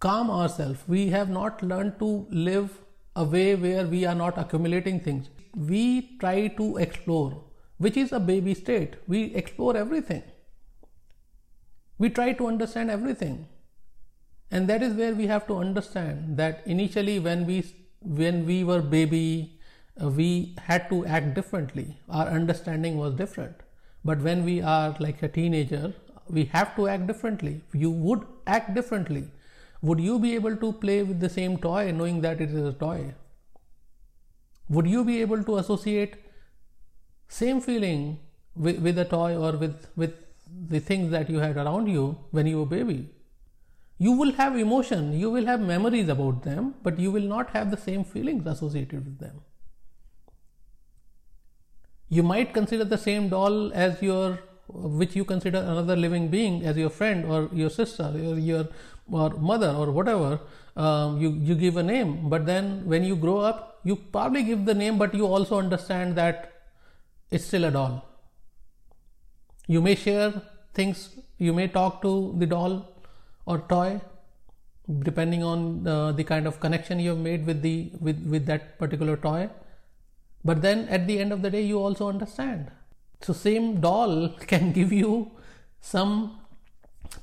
[0.00, 0.80] calm ourselves.
[0.88, 2.78] We have not learned to live
[3.14, 5.28] a way where we are not accumulating things.
[5.54, 7.44] We try to explore
[7.78, 8.96] which is a baby state.
[9.06, 10.22] We explore everything.
[11.96, 13.46] We try to understand everything.
[14.50, 17.64] And that is where we have to understand that initially when we
[18.00, 19.57] when we were baby
[20.00, 21.98] we had to act differently.
[22.08, 23.56] Our understanding was different.
[24.04, 25.92] But when we are like a teenager,
[26.28, 27.62] we have to act differently.
[27.72, 29.28] You would act differently.
[29.82, 32.72] Would you be able to play with the same toy knowing that it is a
[32.72, 33.14] toy?
[34.68, 36.16] Would you be able to associate
[37.28, 38.18] same feeling
[38.54, 40.14] with, with a toy or with, with
[40.68, 43.10] the things that you had around you when you were baby?
[43.98, 47.72] You will have emotion, you will have memories about them, but you will not have
[47.72, 49.40] the same feelings associated with them
[52.08, 56.76] you might consider the same doll as your which you consider another living being as
[56.76, 58.68] your friend or your sister or your
[59.10, 60.40] or mother or whatever
[60.76, 62.28] um, you you give a name.
[62.28, 66.16] But then when you grow up you probably give the name but you also understand
[66.16, 66.52] that
[67.30, 68.04] it's still a doll.
[69.66, 70.42] You may share
[70.74, 72.86] things you may talk to the doll
[73.46, 74.00] or toy
[75.02, 78.78] depending on uh, the kind of connection you have made with the with with that
[78.78, 79.48] particular toy
[80.44, 82.70] but then at the end of the day, you also understand.
[83.20, 85.30] So, same doll can give you
[85.80, 86.40] some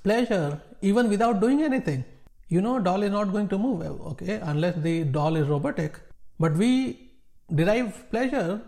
[0.03, 2.03] pleasure even without doing anything.
[2.47, 5.99] You know, doll is not going to move, okay, unless the doll is robotic.
[6.39, 7.11] But we
[7.53, 8.61] derive pleasure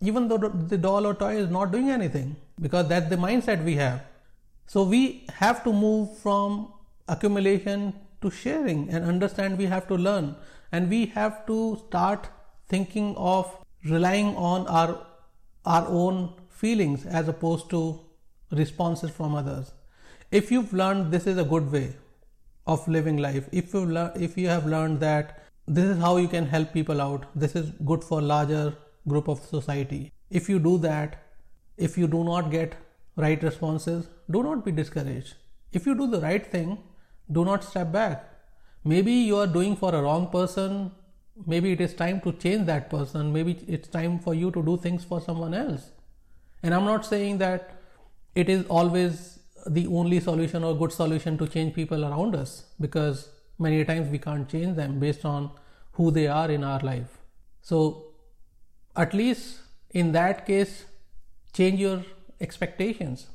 [0.00, 3.76] even though the doll or toy is not doing anything because that's the mindset we
[3.76, 4.02] have.
[4.66, 6.72] So, we have to move from
[7.08, 10.36] accumulation to sharing and understand we have to learn
[10.70, 12.28] and we have to start
[12.68, 15.06] thinking of relying on our
[15.64, 18.00] our own feelings as opposed to
[18.50, 19.72] responses from others.
[20.30, 21.94] If you've learned this is a good way
[22.66, 26.28] of living life if you learn if you have learned that this is how you
[26.28, 28.74] can help people out this is good for larger
[29.08, 30.12] group of society.
[30.30, 31.22] If you do that
[31.76, 32.76] if you do not get
[33.16, 35.34] right responses do not be discouraged.
[35.72, 36.78] If you do the right thing
[37.30, 38.28] do not step back.
[38.84, 40.92] Maybe you are doing for a wrong person
[41.46, 43.32] maybe it is time to change that person.
[43.32, 45.90] Maybe it's time for you to do things for someone else.
[46.62, 47.70] And i'm not saying that
[48.34, 53.28] it is always the only solution or good solution to change people around us because
[53.58, 55.50] many times we can't change them based on
[55.92, 57.18] who they are in our life.
[57.60, 58.14] So
[58.96, 59.60] at least
[59.90, 60.84] in that case,
[61.52, 62.04] change your
[62.40, 63.26] expectations.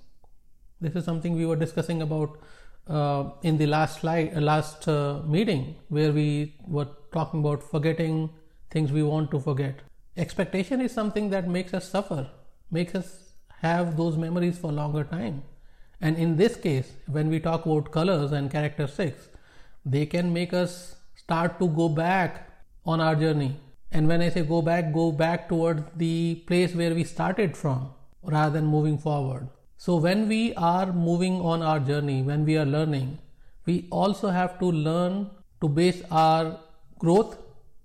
[0.81, 2.39] This is something we were discussing about
[2.87, 8.29] uh, in the last slide, uh, last uh, meeting, where we were talking about forgetting
[8.69, 9.79] things we want to forget.
[10.15, 12.29] Expectation is something that makes us suffer,
[12.71, 15.43] makes us have those memories for longer time.
[16.01, 19.29] And in this case, when we talk about colors and character six,
[19.85, 22.49] they can make us start to go back
[22.85, 23.59] on our journey.
[23.91, 27.91] And when I say go back, go back towards the place where we started from
[28.21, 29.47] rather than moving forward.
[29.77, 33.19] So, when we are moving on our journey, when we are learning,
[33.65, 35.29] we also have to learn
[35.61, 36.59] to base our
[36.99, 37.37] growth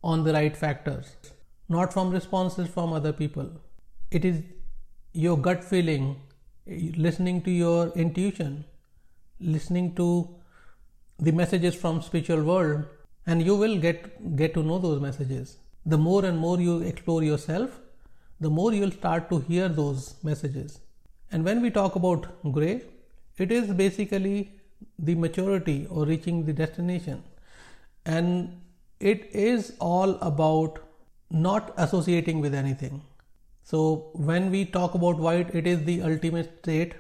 [0.02, 1.16] on the right factors,
[1.68, 3.50] not from responses from other people.
[4.10, 4.42] It is
[5.12, 6.16] your gut feeling,
[6.66, 8.64] listening to your intuition,
[9.40, 10.28] listening to
[11.18, 12.84] the messages from spiritual world
[13.26, 15.58] and you will get get to know those messages.
[15.86, 17.78] The more and more you explore yourself
[18.40, 20.80] the more you'll start to hear those messages.
[21.30, 22.82] And when we talk about gray
[23.38, 24.52] it is basically
[24.98, 27.22] the maturity or reaching the destination.
[28.04, 28.60] And
[29.03, 30.78] it is all about
[31.30, 33.03] not associating with anything.
[33.64, 36.94] So when we talk about white it is the ultimate state.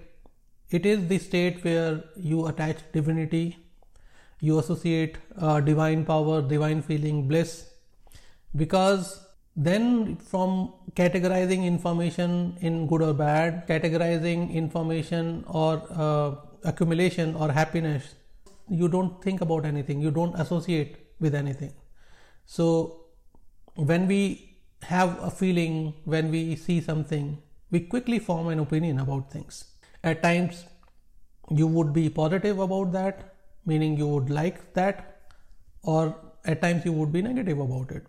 [0.70, 3.58] It is the state where you attach divinity
[4.40, 7.68] you associate uh, divine power divine feeling bliss.
[8.56, 9.24] Because
[9.54, 16.34] then from categorizing information in good or bad categorizing information or uh,
[16.64, 18.14] accumulation or happiness
[18.68, 20.00] you don't think about anything.
[20.00, 21.72] You don't associate with anything
[22.56, 22.66] so
[23.92, 24.20] when we
[24.82, 27.38] have a feeling when we see something
[27.70, 29.64] we quickly form an opinion about things.
[30.04, 30.64] At times
[31.50, 33.34] you would be positive about that
[33.64, 35.22] meaning you would like that
[35.82, 38.04] or at times you would be negative about it.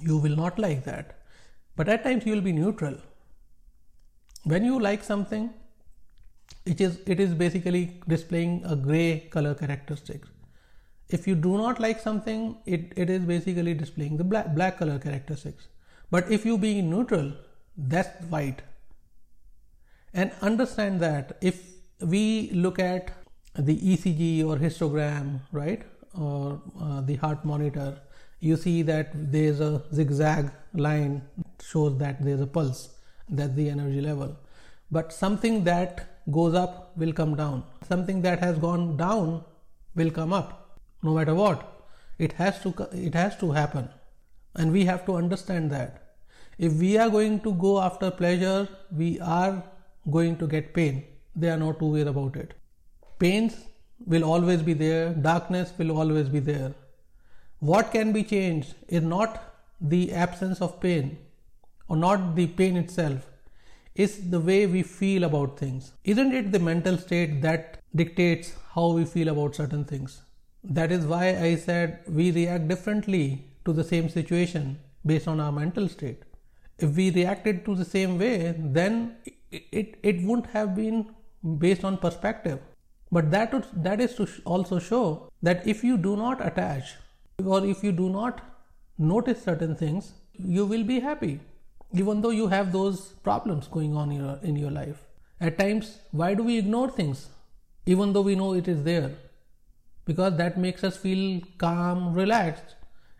[0.00, 1.18] You will not like that.
[1.74, 2.96] But at times you will be neutral.
[4.44, 5.50] When you like something
[6.64, 10.22] it is it is basically displaying a gray color characteristic
[11.10, 14.98] if you do not like something it, it is basically displaying the black, black color
[14.98, 15.68] characteristics.
[16.10, 17.32] But if you being neutral
[17.76, 18.62] that's white.
[20.12, 21.62] And understand that if
[22.00, 23.12] we look at
[23.54, 25.82] the ECG or histogram right
[26.18, 28.00] or uh, the heart monitor
[28.40, 31.22] you see that there is a zigzag line
[31.62, 32.90] shows that there is a pulse
[33.28, 34.36] that's the energy level.
[34.90, 37.64] But something that goes up will come down.
[37.86, 39.44] Something that has gone down
[39.94, 40.67] will come up
[41.02, 41.64] no matter what
[42.18, 43.88] it has to it has to happen.
[44.54, 46.14] And we have to understand that.
[46.58, 49.62] If we are going to go after pleasure we are
[50.10, 51.04] going to get pain.
[51.36, 52.54] There are no two ways about it.
[53.18, 53.56] Pains
[54.06, 55.10] will always be there.
[55.10, 56.74] Darkness will always be there.
[57.60, 59.42] What can be changed is not
[59.80, 61.18] the absence of pain
[61.88, 63.26] or not the pain itself,
[63.94, 65.92] is the way we feel about things.
[66.04, 70.20] Isn't it the mental state that dictates how we feel about certain things?
[70.68, 75.52] That is why I said we react differently to the same situation based on our
[75.52, 76.22] mental state.
[76.78, 79.16] If we reacted to the same way, then
[79.50, 81.06] it, it, it wouldn't have been
[81.58, 82.60] based on perspective.
[83.10, 86.96] But that, would, that is to also show that if you do not attach
[87.44, 88.40] or if you do not
[88.98, 91.40] notice certain things you will be happy
[91.92, 95.04] even though you have those problems going on in your, in your life
[95.40, 97.28] at times why do we ignore things
[97.86, 99.12] even though we know it is there
[100.08, 102.74] because that makes us feel calm relaxed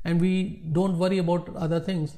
[0.05, 0.33] and we
[0.79, 2.17] don't worry about other things.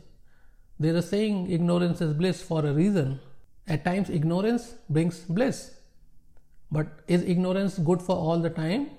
[0.78, 3.20] There is a saying ignorance is bliss for a reason.
[3.66, 5.72] At times ignorance brings bliss.
[6.72, 8.90] But is ignorance good for all the time?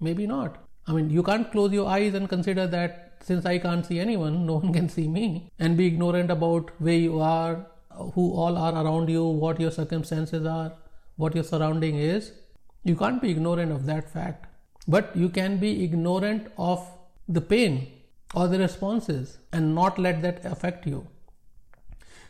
[0.00, 0.58] Maybe not.
[0.86, 4.46] I mean, you can't close your eyes and consider that since I can't see anyone,
[4.46, 7.66] no one can see me, and be ignorant about where you are,
[8.14, 10.72] who all are around you, what your circumstances are,
[11.16, 12.32] what your surrounding is.
[12.84, 14.47] You can't be ignorant of that fact.
[14.88, 16.84] But you can be ignorant of
[17.28, 17.92] the pain
[18.34, 21.06] or the responses and not let that affect you.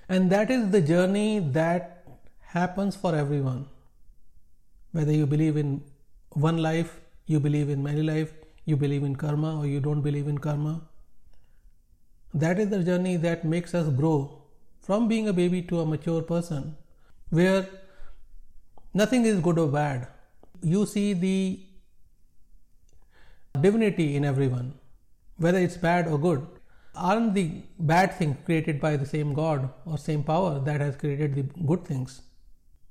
[0.08, 2.04] And that is the journey that
[2.40, 3.66] happens for everyone.
[4.92, 5.82] Whether you believe in
[6.32, 8.32] one life, you believe in many life,
[8.64, 10.80] you believe in karma or you don't believe in karma.
[12.34, 14.42] That is the journey that makes us grow
[14.80, 16.76] from being a baby to a mature person
[17.30, 17.68] where
[18.94, 20.08] nothing is good or bad.
[20.62, 21.60] You see the
[23.62, 24.74] divinity in everyone,
[25.36, 26.46] whether it's bad or good.
[26.94, 31.34] Aren't the bad things created by the same God or same power that has created
[31.34, 32.22] the good things?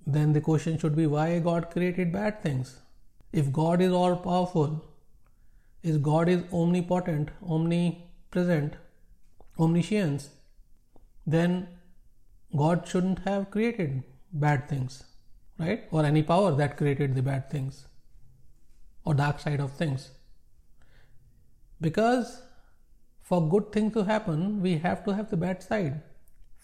[0.05, 2.79] Then the question should be why God created bad things?
[3.33, 4.85] If God is all powerful,
[5.83, 8.75] if God is omnipotent, omnipresent,
[9.59, 10.29] omniscience,
[11.25, 11.67] then
[12.55, 15.03] God shouldn't have created bad things,
[15.59, 15.83] right?
[15.91, 17.87] Or any power that created the bad things
[19.03, 20.11] or dark side of things.
[21.79, 22.41] Because
[23.21, 26.01] for good things to happen, we have to have the bad side.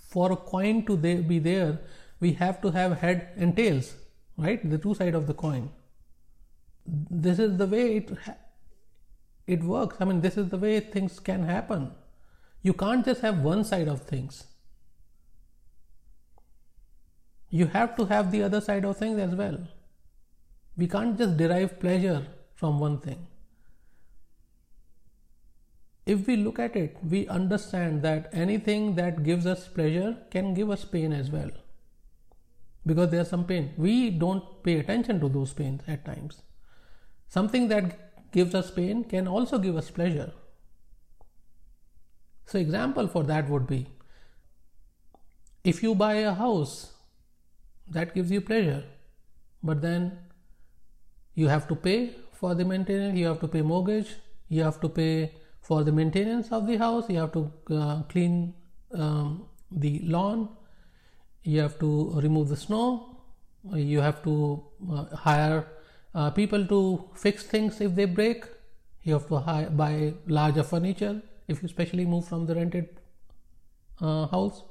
[0.10, 1.80] For a coin to be there,
[2.20, 3.96] we have to have head and tails,
[4.38, 4.70] right?
[4.70, 5.72] The two side of the coin.
[6.86, 8.12] This is the way it
[9.48, 9.98] it works.
[10.00, 11.92] I mean, this is the way things can happen.
[12.62, 14.46] You can't just have one side of things.
[17.50, 19.58] You have to have the other side of things as well.
[20.78, 23.28] We can't just derive pleasure from one thing.
[26.06, 30.70] If we look at it, we understand that anything that gives us pleasure can give
[30.70, 31.50] us pain as well.
[32.86, 33.74] Because there's some pain.
[33.78, 36.42] We don't pay attention to those pains at times.
[37.30, 40.34] Something that gives us pain can also give us pleasure.
[42.46, 43.88] So, example for that would be
[45.64, 46.92] if you buy a house
[47.88, 48.84] that gives you pleasure,
[49.62, 50.18] but then
[51.36, 54.16] you have to pay for the maintenance, you have to pay mortgage,
[54.50, 55.32] you have to pay
[55.64, 58.54] for the maintenance of the house, you have to uh, clean
[58.94, 60.50] um, the lawn,
[61.44, 63.18] you have to remove the snow,
[63.74, 64.62] you have to
[64.92, 65.66] uh, hire
[66.14, 68.46] uh, people to fix things if they break,
[69.04, 72.90] you have to hire, buy larger furniture if you especially move from the rented
[74.02, 74.64] uh, house.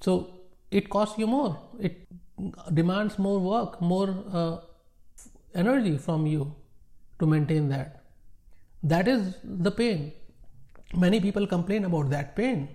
[0.00, 0.30] So
[0.70, 2.06] it costs you more, it
[2.72, 4.58] demands more work, more uh,
[5.54, 6.54] energy from you
[7.18, 7.97] to maintain that.
[8.82, 10.12] That is the pain.
[10.94, 12.68] Many people complain about that pain.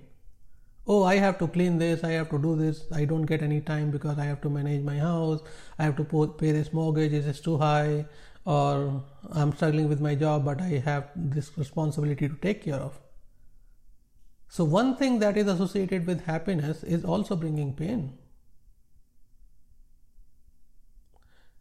[0.86, 3.62] Oh, I have to clean this, I have to do this, I don't get any
[3.62, 5.42] time because I have to manage my house,
[5.80, 8.06] I have to pay this mortgage, it is too high,
[8.44, 9.02] or
[9.32, 13.00] I'm struggling with my job, but I have this responsibility to take care of.
[14.50, 18.18] So, one thing that is associated with happiness is also bringing pain.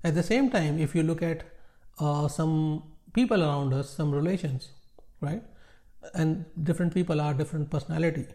[0.03, 1.45] At the same time, if you look at
[2.01, 4.71] uh, some people around us, some relations,
[5.21, 5.43] right?
[6.15, 8.27] And different people are different personality.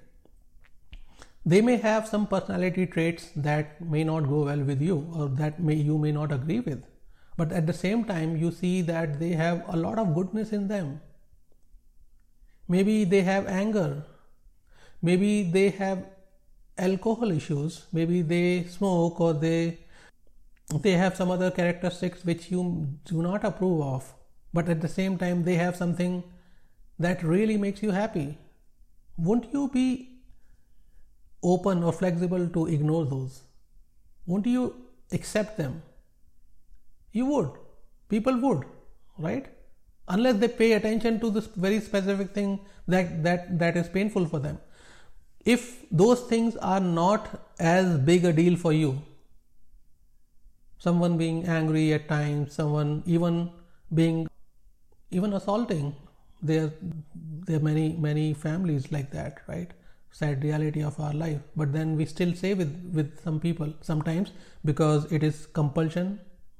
[1.45, 5.59] They may have some personality traits that may not go well with you or that
[5.59, 6.83] may you may not agree with.
[7.37, 10.67] But at the same time, you see that they have a lot of goodness in
[10.67, 11.01] them.
[12.67, 14.03] Maybe they have anger.
[15.01, 16.05] Maybe they have
[16.77, 17.85] alcohol issues.
[17.93, 19.79] Maybe they smoke or they
[20.83, 22.63] they have some other characteristics which you
[23.05, 24.13] do not approve of
[24.57, 26.13] but at the same time they have something
[27.07, 28.27] that really makes you happy.
[29.17, 29.87] Won't you be
[31.43, 33.41] open or flexible to ignore those?
[34.25, 34.63] Won't you
[35.11, 35.81] accept them?
[37.11, 37.51] You would.
[38.09, 38.65] People would
[39.17, 39.47] right?
[40.07, 44.39] Unless they pay attention to this very specific thing that that that is painful for
[44.39, 44.59] them.
[45.53, 47.29] If those things are not
[47.59, 49.01] as big a deal for you
[50.85, 53.37] someone being angry at times someone even
[53.99, 54.27] being
[55.11, 55.95] even assaulting
[56.41, 56.71] there
[57.47, 59.71] there are many many families like that right?
[60.11, 61.41] Sad reality of our life.
[61.55, 64.31] But then we still say with with some people sometimes
[64.65, 66.19] because it is compulsion.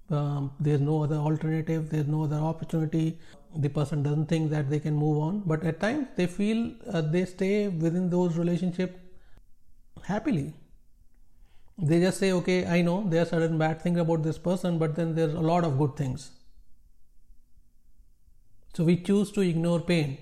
[0.10, 1.90] Um, there's no other alternative.
[1.90, 3.20] There's no other opportunity.
[3.56, 5.42] The person doesn't think that they can move on.
[5.46, 9.00] But at times they feel uh, they stay within those relationship
[10.04, 10.54] happily.
[11.78, 14.96] They just say okay i know there are certain bad things about this person but
[14.96, 16.32] then there's a lot of good things
[18.78, 20.16] so we choose to ignore pain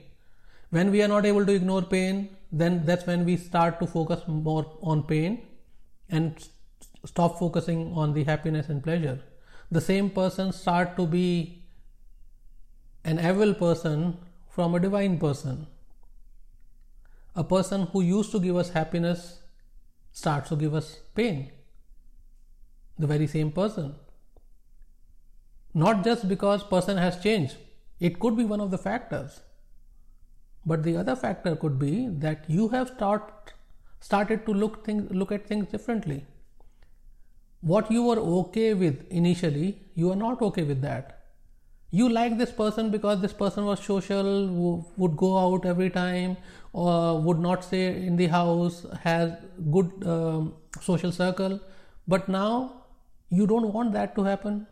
[0.78, 2.24] when we are not able to ignore pain
[2.64, 5.38] then that's when we start to focus more on pain
[6.10, 6.48] and
[7.14, 9.20] stop focusing on the happiness and pleasure
[9.80, 11.28] the same person start to be
[13.14, 14.06] an evil person
[14.58, 15.66] from a divine person
[17.36, 19.40] a person who used to give us happiness
[20.12, 21.52] starts to give us pain.
[22.98, 23.96] The very same person.
[25.74, 27.58] Not just because person has changed.
[28.00, 29.42] It could be one of the factors.
[30.66, 33.54] But the other factor could be that you have start,
[34.00, 36.26] started to look things, look at things differently.
[37.62, 41.26] What you were okay with initially, you are not okay with that
[41.98, 44.30] you like this person because this person was social
[45.02, 46.36] would go out every time
[46.74, 49.32] or would not stay in the house has
[49.76, 50.54] good um,
[50.88, 51.60] social circle
[52.16, 52.50] but now
[53.30, 54.66] you don't want that to happen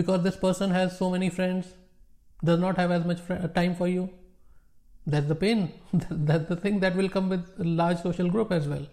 [0.00, 1.72] because this person has so many friends
[2.44, 4.10] does not have as much fr- uh, time for you.
[5.06, 5.72] That's the pain.
[6.10, 8.86] That's the thing that will come with large social group as well.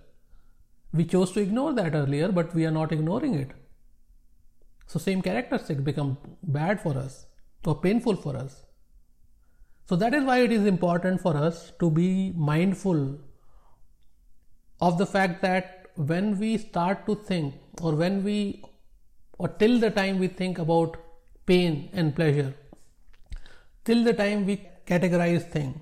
[0.94, 3.52] We chose to ignore that earlier but we are not ignoring it.
[4.88, 7.26] So same characteristics become bad for us
[7.66, 8.64] or painful for us.
[9.90, 13.20] So that is why it is important for us to be mindful
[14.82, 18.64] of the fact that when we start to think or when we
[19.38, 20.98] or till the time we think about
[21.46, 22.54] pain and pleasure
[23.90, 24.56] till the time we
[24.92, 25.78] categorize things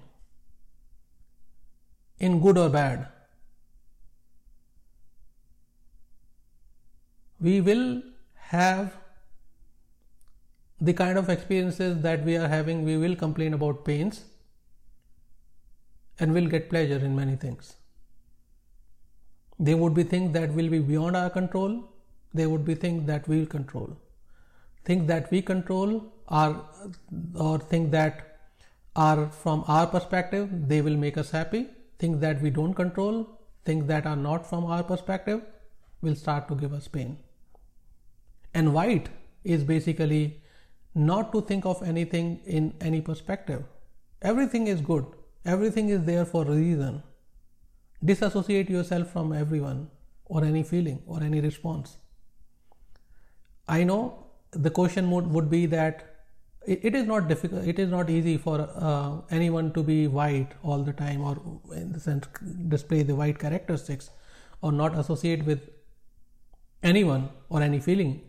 [2.28, 3.08] in good or bad
[7.48, 7.88] we will
[8.52, 8.94] have
[10.80, 14.24] the kind of experiences that we are having, we will complain about pains
[16.20, 17.76] and will get pleasure in many things.
[19.58, 21.84] There would be things that will be beyond our control,
[22.34, 23.98] there would be things that we will control.
[24.84, 26.62] Things that we control are
[27.36, 28.38] or think that
[28.96, 31.68] are from our perspective, they will make us happy.
[32.00, 35.42] Things that we don't control, things that are not from our perspective,
[36.02, 37.18] will start to give us pain.
[38.54, 39.10] And white
[39.44, 40.42] is basically
[40.94, 43.64] not to think of anything in any perspective.
[44.22, 45.06] Everything is good,
[45.46, 47.04] everything is there for a reason.
[48.04, 49.90] Disassociate yourself from everyone
[50.26, 51.98] or any feeling or any response.
[53.68, 56.15] I know the question would, would be that
[56.68, 60.84] it, is not difficult, it is not easy for uh, anyone to be white all
[60.84, 61.38] the time or
[61.74, 62.28] in the sense
[62.68, 64.10] display the white characteristics
[64.62, 65.70] or not associate with
[66.84, 68.22] anyone or any feeling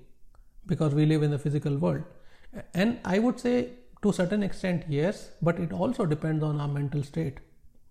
[0.67, 2.03] because we live in the physical world
[2.75, 3.71] and I would say
[4.03, 7.39] to certain extent, yes, but it also depends on our mental state.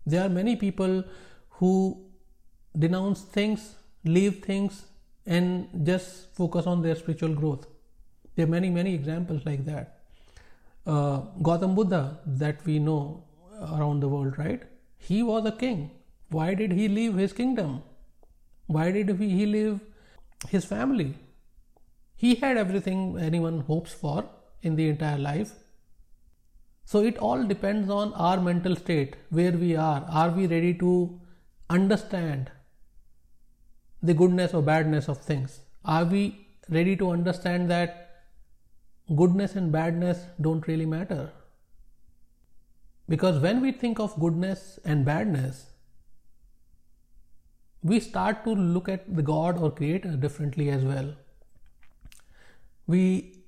[0.06, 1.04] There are many people
[1.50, 2.06] who
[2.78, 4.86] denounce things, leave things,
[5.26, 7.66] and just focus on their spiritual growth.
[8.36, 9.95] There are many, many examples like that.
[10.86, 13.24] Uh, Gautam Buddha, that we know
[13.74, 14.62] around the world, right?
[14.98, 15.92] He was a king.
[16.30, 17.82] Why did he leave his kingdom?
[18.68, 19.80] Why did he leave
[20.50, 21.16] his family?
[22.16, 24.26] He had everything anyone hopes for,
[24.62, 25.54] in the entire life.
[26.86, 30.06] So it all depends on our mental state, where we are.
[30.08, 31.20] Are we ready to
[31.70, 32.52] understand
[34.04, 35.62] the goodness or badness of things?
[35.84, 38.05] Are we ready to understand that
[39.14, 41.32] goodness and badness don't really matter?
[43.08, 45.72] Because when we think of goodness and badness,
[47.84, 51.14] we start to look at the God or Creator differently as well.
[52.88, 53.44] We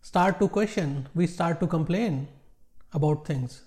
[0.00, 2.28] start to question, we start to complain
[2.92, 3.62] about things.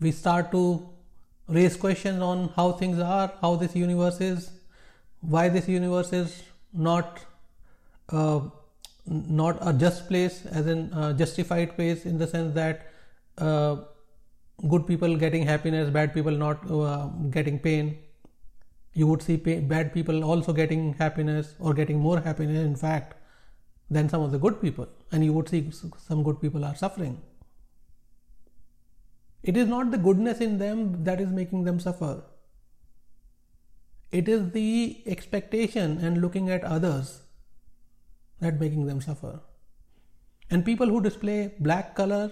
[0.00, 0.88] We start to
[1.48, 4.50] raise questions on how things are, how this universe is,
[5.20, 6.42] why this universe is
[6.72, 7.24] not
[8.10, 8.40] uh,
[9.06, 12.86] not a just place, as in justified place, in the sense that
[13.38, 13.76] uh,
[14.68, 17.98] good people getting happiness, bad people not uh, getting pain.
[18.94, 22.64] You would see pay, bad people also getting happiness or getting more happiness.
[22.64, 23.14] In fact,
[23.90, 27.22] than some of the good people, and you would see some good people are suffering.
[29.42, 32.24] It is not the goodness in them that is making them suffer.
[34.10, 37.20] It is the expectation and looking at others
[38.40, 39.40] that making them suffer.
[40.50, 42.30] And people who display black color,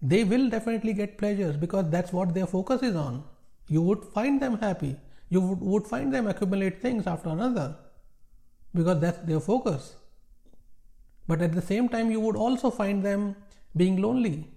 [0.00, 3.24] they will definitely get pleasures because that's what their focus is on.
[3.68, 4.96] You would find them happy.
[5.28, 7.76] You would, find them accumulate things after another
[8.74, 9.96] because that's their focus.
[11.26, 13.36] But at the same time, you would also find them
[13.76, 14.48] being lonely.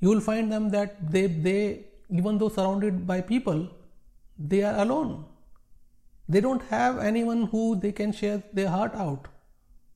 [0.00, 3.68] You will find them that they, they even though surrounded by people,
[4.38, 5.24] they are alone.
[6.28, 9.28] They don't have anyone who they can share their heart out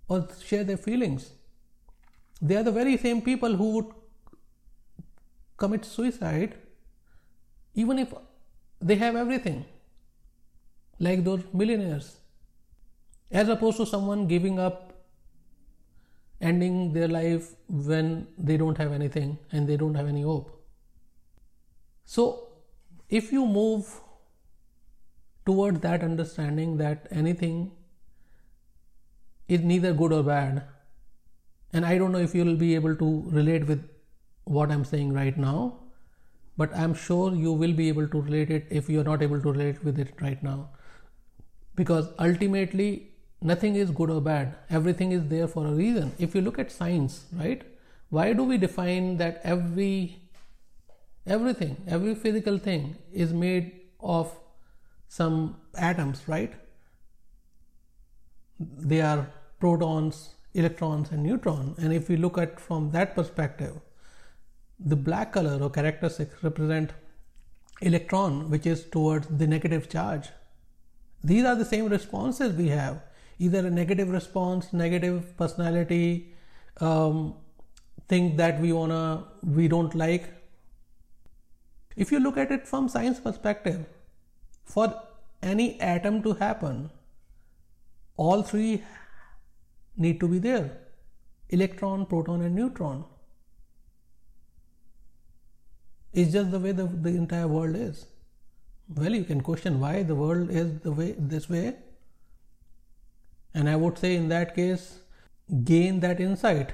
[0.08, 1.32] or share their feelings.
[2.40, 3.86] They are the very same people who would
[5.58, 6.54] commit suicide
[7.74, 8.14] even if
[8.80, 9.64] they have everything,
[10.98, 12.16] like those millionaires,
[13.30, 14.92] as opposed to someone giving up
[16.40, 20.50] ending their life when they don't have anything and they don't have any hope.
[22.04, 22.48] So,
[23.08, 24.00] if you move
[25.46, 27.72] towards that understanding that anything
[29.48, 30.64] is neither good or bad,
[31.72, 33.88] and I don't know if you will be able to relate with
[34.44, 35.78] what I'm saying right now,
[36.56, 39.52] but I'm sure you will be able to relate it if you're not able to
[39.52, 40.70] relate with it right now.
[41.74, 44.54] Because ultimately, nothing is good or bad.
[44.70, 46.12] Everything is there for a reason.
[46.18, 47.62] If you look at science right
[48.16, 50.16] why do we define that every
[51.34, 52.82] everything every physical thing
[53.24, 53.68] is made
[54.16, 54.34] of
[55.16, 56.54] some atoms right?
[58.58, 60.20] They are protons
[60.54, 63.74] electrons and neutrons and if we look at from that perspective
[64.78, 66.92] the black color or characteristics represent
[67.80, 70.28] electron which is towards the negative charge.
[71.22, 73.02] These are the same responses we have.
[73.38, 76.34] Either a negative response, negative personality,
[76.80, 77.34] um,
[78.08, 80.28] thing that we wanna we don't like.
[81.96, 83.84] If you look at it from science perspective,
[84.64, 85.02] for
[85.42, 86.90] any atom to happen,
[88.16, 88.82] all three
[89.96, 90.78] need to be there
[91.50, 93.04] electron, proton, and neutron.
[96.12, 98.06] It's just the way the, the entire world is.
[98.88, 101.76] Well, you can question why the world is the way this way.
[103.54, 105.00] And I would say in that case,
[105.64, 106.72] gain that insight.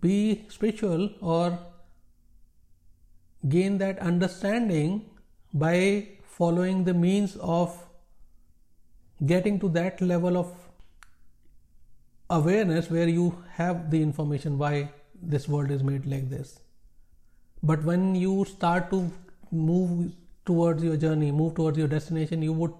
[0.00, 1.58] Be spiritual or
[3.48, 5.10] gain that understanding
[5.52, 6.08] by
[6.40, 7.72] following the means of
[9.30, 10.52] getting to that level of
[12.36, 13.26] awareness where you
[13.56, 14.90] have the information why
[15.34, 16.54] this world is made like this.
[17.62, 19.12] But when you start to
[19.50, 20.12] move
[20.46, 22.72] towards your journey, move towards your destination, you would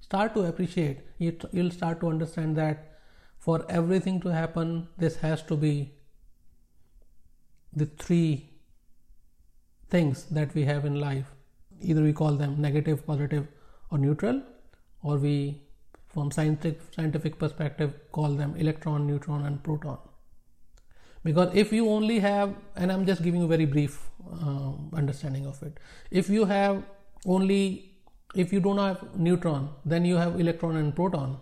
[0.00, 2.98] start to appreciate, you'll start to understand that
[3.38, 5.92] for everything to happen, this has to be
[7.72, 8.50] the three
[9.88, 11.32] things that we have in life.
[11.82, 13.46] Either we call them negative, positive,
[13.90, 14.42] or neutral,
[15.02, 15.62] or we,
[16.08, 19.98] from scientific, scientific perspective, call them electron, neutron, and proton.
[21.24, 24.10] Because if you only have, and I'm just giving a very brief
[24.42, 25.78] uh, understanding of it,
[26.10, 26.82] if you have
[27.26, 27.92] only,
[28.34, 31.38] if you don't have neutron, then you have electron and proton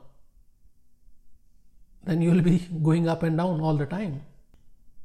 [2.04, 4.22] then you will be going up and down all the time.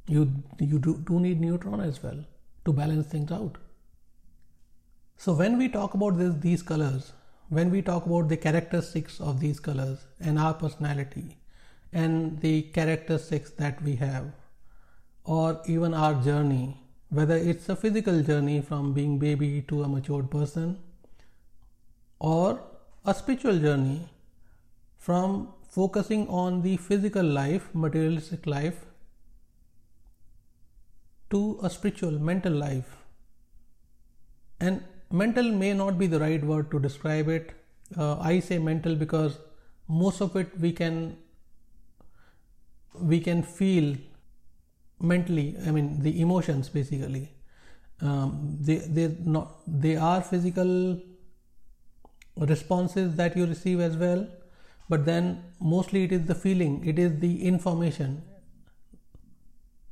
[0.07, 2.23] You, you do, do need neutron as well
[2.65, 3.57] to balance things out.
[5.17, 7.13] So when we talk about this, these colors,
[7.49, 11.37] when we talk about the characteristics of these colors and our personality
[11.93, 14.25] and the characteristics that we have,
[15.23, 16.77] or even our journey,
[17.09, 20.77] whether it's a physical journey from being baby to a matured person,
[22.19, 22.61] or
[23.05, 24.09] a spiritual journey
[24.97, 28.85] from focusing on the physical life, materialistic life,
[31.29, 32.97] to a spiritual, mental life.
[34.59, 34.83] And
[35.21, 37.53] mental may not be the right word to describe it.
[37.97, 39.37] Uh, I say mental because
[39.87, 41.17] most of it we can
[43.13, 43.95] we can feel
[44.99, 45.57] mentally.
[45.65, 47.25] I mean the emotions basically.
[48.01, 50.71] Um, they they not they are physical
[52.37, 54.27] responses that you receive as well
[54.87, 58.21] but then mostly it is the feeling, it is the information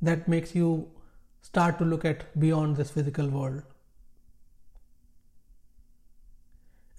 [0.00, 0.88] that makes you
[1.42, 3.62] start to look at beyond this physical world.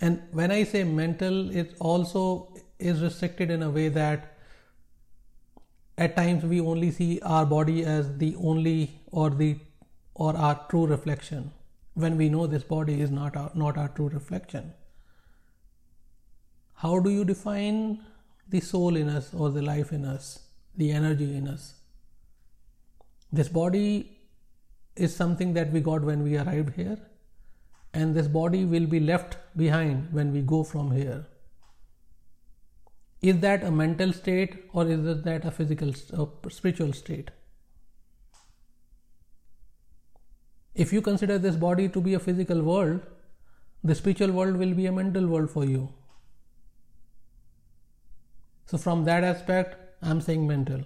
[0.01, 4.37] And when I say mental, it also is restricted in a way that
[5.97, 9.57] at times we only see our body as the only or the
[10.13, 11.51] or our true reflection
[11.93, 14.73] when we know this body is not our, not our true reflection
[16.83, 17.99] how do you define
[18.49, 20.39] the soul in us or the life in us,
[20.75, 21.75] the energy in us?
[23.31, 24.19] This body
[24.95, 26.97] is something that we got when we arrived here,
[27.93, 31.25] and this body will be left behind when we go from here.
[33.21, 37.31] Is that a mental state or is that a physical, a spiritual state?
[40.75, 43.01] If you consider this body to be a physical world,
[43.83, 45.93] the spiritual world will be a mental world for you.
[48.65, 50.81] So, from that aspect, I am saying mental.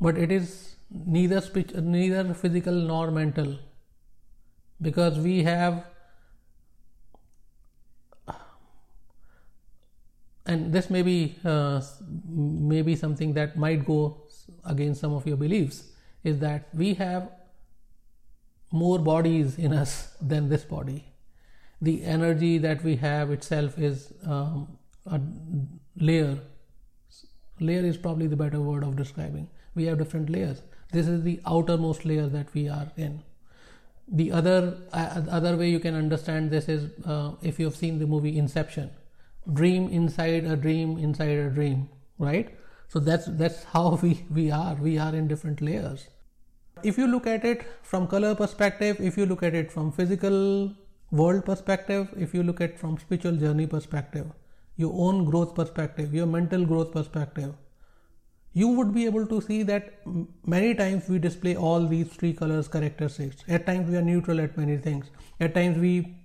[0.00, 3.56] But it is neither speech, neither physical nor mental
[4.80, 5.84] because we have
[10.46, 11.80] and this may be uh,
[12.28, 14.22] maybe something that might go
[14.64, 15.84] against some of your beliefs
[16.22, 17.30] is that we have
[18.70, 21.14] more bodies in us than this body
[21.84, 25.20] the energy that we have itself is um, a
[25.96, 26.38] layer.
[27.60, 29.48] Layer is probably the better word of describing.
[29.74, 30.62] We have different layers.
[30.94, 33.22] This is the outermost layer that we are in.
[34.08, 37.98] The other uh, other way you can understand this is uh, if you have seen
[37.98, 38.90] the movie Inception,
[39.60, 41.88] dream inside a dream inside a dream,
[42.18, 42.54] right?
[42.88, 44.74] So that's that's how we we are.
[44.74, 46.06] We are in different layers.
[46.82, 50.40] If you look at it from color perspective, if you look at it from physical
[51.10, 54.26] world perspective, if you look at from spiritual journey perspective,
[54.76, 57.54] your own growth perspective, your mental growth perspective,
[58.54, 59.94] you would be able to see that
[60.46, 63.42] many times we display all these three colors characteristics.
[63.48, 65.10] At times we are neutral at many things.
[65.40, 66.16] At times we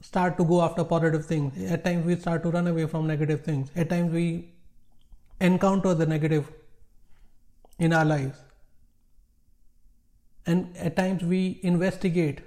[0.00, 1.70] start to go after positive things.
[1.70, 3.70] At times we start to run away from negative things.
[3.76, 4.54] At times we
[5.38, 6.50] encounter the negative
[7.78, 8.38] in our lives.
[10.46, 12.40] And at times we investigate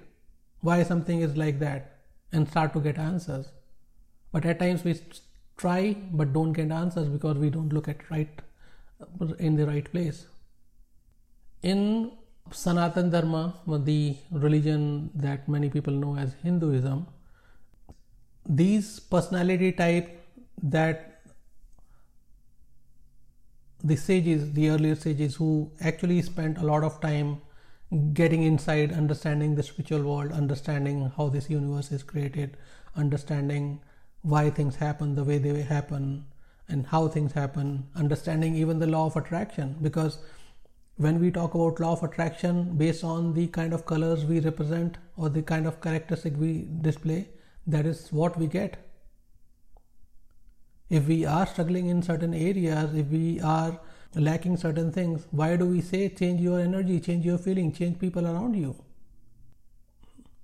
[0.60, 2.00] why something is like that
[2.32, 3.46] and start to get answers.
[4.32, 5.00] But at times we
[5.56, 8.42] try but don't get answers because we don't look at right
[9.38, 10.26] in the right place.
[11.62, 12.12] in
[12.52, 17.06] Sanatan Dharma, the religion that many people know as Hinduism,
[18.48, 20.20] these personality type
[20.62, 21.22] that
[23.82, 27.40] the sages, the earlier sages who actually spent a lot of time
[28.12, 32.56] getting inside, understanding the spiritual world, understanding how this universe is created,
[32.94, 33.80] understanding
[34.22, 36.24] why things happen the way they happen,
[36.68, 39.76] and how things happen, understanding even the law of attraction.
[39.80, 40.18] Because
[40.96, 44.96] when we talk about law of attraction based on the kind of colors we represent
[45.16, 47.28] or the kind of characteristic we display,
[47.66, 48.78] that is what we get.
[50.88, 53.80] If we are struggling in certain areas, if we are
[54.14, 58.26] lacking certain things, why do we say change your energy, change your feeling, change people
[58.26, 58.76] around you?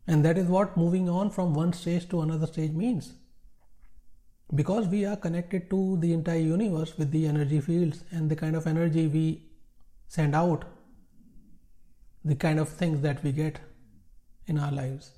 [0.06, 3.14] And that is what moving on from one stage to another stage means.
[4.54, 8.54] Because we are connected to the entire universe with the energy fields and the kind
[8.54, 9.42] of energy we
[10.08, 10.64] send out,
[12.24, 13.60] the kind of things that we get
[14.46, 15.12] in our lives.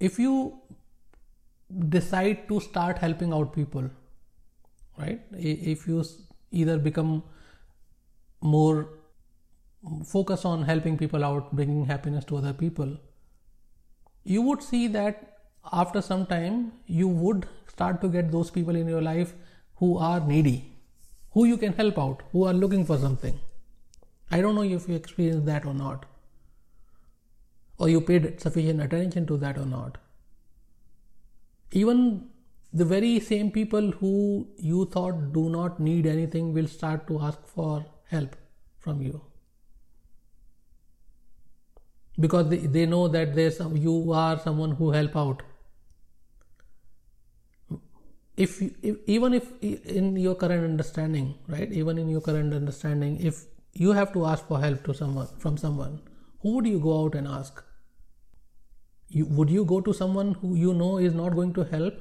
[0.00, 0.60] If you
[1.88, 3.88] decide to start helping out people,
[4.98, 5.22] right?
[5.32, 6.04] If you
[6.50, 7.22] either become
[8.42, 8.90] more
[10.04, 12.98] focus on helping people out, bringing happiness to other people,
[14.24, 15.38] you would see that
[15.72, 19.34] after some time you would start to get those people in your life
[19.76, 20.56] who are needy,
[21.32, 23.38] who you can help out, who are looking for something.
[24.30, 26.06] I don't know if you experienced that or not,
[27.78, 29.98] or you paid sufficient attention to that or not.
[31.72, 32.28] Even
[32.72, 37.46] the very same people who you thought do not need anything will start to ask
[37.46, 38.36] for help
[38.78, 39.20] from you
[42.20, 45.42] because they, know that there's some, you are someone who help out
[48.36, 53.44] if, if even if in your current understanding right even in your current understanding if
[53.74, 56.00] you have to ask for help to someone from someone
[56.40, 57.62] who would you go out and ask
[59.08, 61.94] you, would you go to someone who you know is not going to help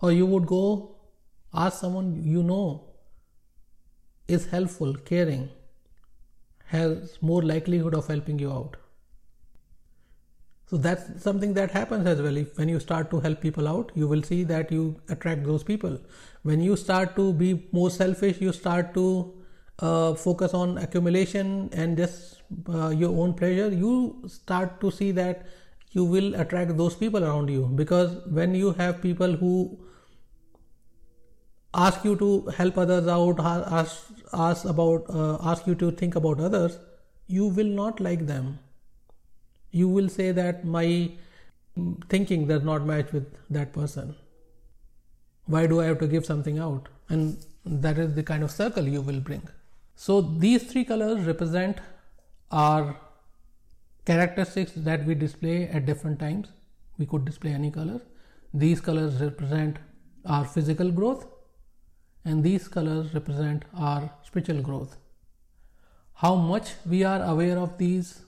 [0.00, 0.96] or you would go
[1.52, 2.94] ask someone you know
[4.26, 5.50] is helpful, caring,
[6.66, 8.76] has more likelihood of helping you out.
[10.66, 12.36] So that's something that happens as well.
[12.36, 15.62] If when you start to help people out, you will see that you attract those
[15.62, 15.98] people.
[16.42, 19.34] When you start to be more selfish, you start to
[19.78, 23.68] uh, focus on accumulation and just uh, your own pleasure.
[23.68, 25.46] You start to see that
[25.92, 29.78] you will attract those people around you because when you have people who
[31.74, 34.02] ask you to help others out, ask,
[34.32, 36.78] ask about, uh, ask you to think about others,
[37.26, 38.58] you will not like them.
[39.80, 41.10] You will say that my
[42.08, 44.14] thinking does not match with that person.
[45.46, 46.88] Why do I have to give something out?
[47.08, 49.42] And that is the kind of circle you will bring.
[49.96, 51.80] So these three colors represent
[52.52, 52.96] our
[54.04, 56.48] characteristics that we display at different times.
[56.98, 58.00] We could display any color.
[58.52, 59.78] These colors represent
[60.24, 61.26] our physical growth
[62.24, 64.96] and these colors represent our spiritual growth.
[66.14, 68.23] How much we are aware of these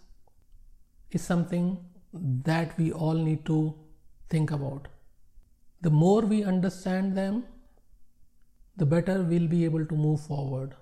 [1.11, 1.79] is something
[2.13, 3.75] that we all need to
[4.29, 4.89] think about.
[5.81, 7.45] The more we understand them,
[8.77, 10.75] the better we'll be able to move forward.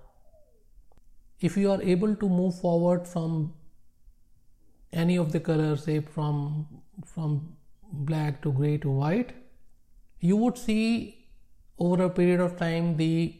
[1.39, 3.53] If you are able to move forward from
[4.91, 6.67] any of the colors, say from
[7.05, 7.55] from
[7.91, 9.33] black to gray to white,
[10.19, 11.27] you would see
[11.77, 13.35] over a period of time the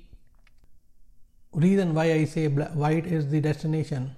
[1.54, 4.16] reason why I say white is the destination.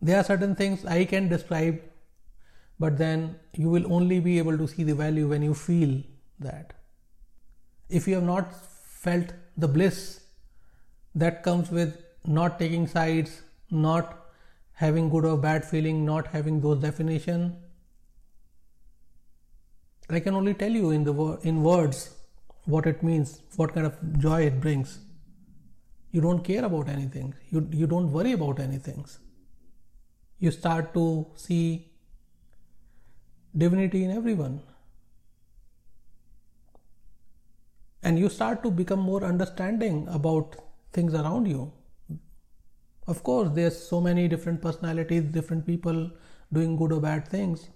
[0.00, 1.80] There are certain things I can describe,
[2.78, 6.02] but then you will only be able to see the value when you feel
[6.38, 6.74] that.
[7.88, 10.20] If you have not felt the bliss
[11.14, 14.26] that comes with not taking sides, not
[14.72, 17.56] having good or bad feeling, not having those definition,
[20.10, 22.14] I can only tell you in the in words
[22.64, 24.98] what it means, what kind of joy it brings.
[26.12, 29.04] You don't care about anything, you, you don't worry about anything.
[30.38, 31.90] You start to see
[33.56, 34.60] divinity in everyone.
[38.02, 40.56] And you start to become more understanding about
[40.92, 41.72] things around you.
[43.06, 46.10] Of course, there's so many different personalities, different people
[46.52, 47.68] doing good or bad things.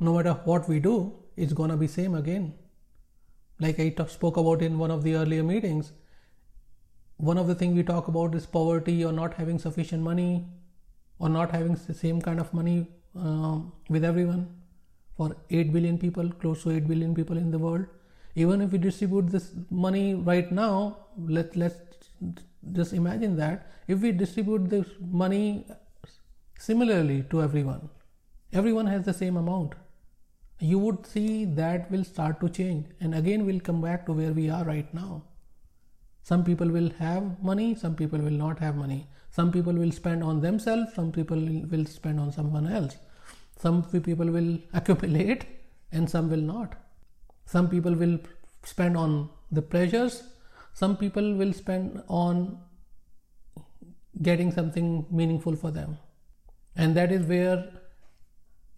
[0.00, 2.54] No matter what we do, it's gonna be same again
[3.60, 5.92] like i spoke about in one of the earlier meetings
[7.18, 10.46] one of the things we talk about is poverty or not having sufficient money
[11.18, 14.48] or not having the same kind of money um, with everyone
[15.16, 17.86] for 8 billion people close to 8 billion people in the world
[18.34, 20.96] even if we distribute this money right now
[21.38, 21.80] let let's
[22.72, 25.66] just imagine that if we distribute this money
[26.58, 27.88] similarly to everyone,
[28.52, 29.74] everyone has the same amount,
[30.60, 32.86] you would see that will start to change.
[33.00, 35.22] And again, we'll come back to where we are right now.
[36.28, 39.06] Some people will have money, some people will not have money.
[39.30, 41.38] Some people will spend on themselves, some people
[41.70, 42.96] will spend on someone else.
[43.58, 45.46] Some people will accumulate
[45.90, 46.74] and some will not.
[47.46, 48.18] Some people will
[48.62, 50.22] spend on the pleasures,
[50.74, 52.58] some people will spend on
[54.20, 55.96] getting something meaningful for them.
[56.76, 57.70] And that is where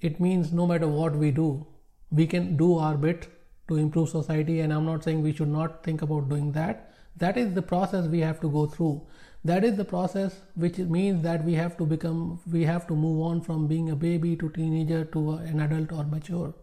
[0.00, 1.66] it means no matter what we do,
[2.12, 3.28] we can do our bit
[3.68, 4.60] to improve society.
[4.60, 6.89] And I'm not saying we should not think about doing that.
[7.20, 9.02] That is the process we have to go through.
[9.44, 13.20] That is the process which means that we have to become, we have to move
[13.22, 16.54] on from being a baby to teenager to an adult or mature.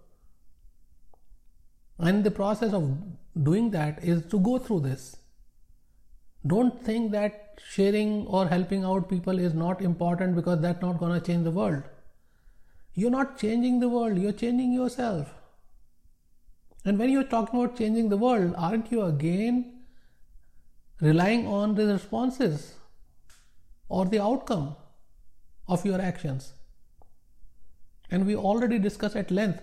[1.99, 2.97] And the process of
[3.43, 5.18] doing that is to go through this.
[6.45, 11.20] Don't think that sharing or helping out people is not important because that's not going
[11.20, 11.84] to change the world.
[12.93, 15.34] You're not changing the world, you're changing yourself.
[16.86, 19.76] And when you're talking about changing the world, aren't you again
[21.02, 22.76] relying on the responses
[23.89, 24.76] or the outcome
[25.68, 26.54] of your actions?
[28.10, 29.62] And we already discussed at length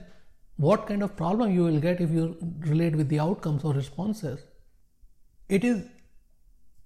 [0.57, 4.41] what kind of problem you will get if you relate with the outcomes or responses.
[5.49, 5.85] It is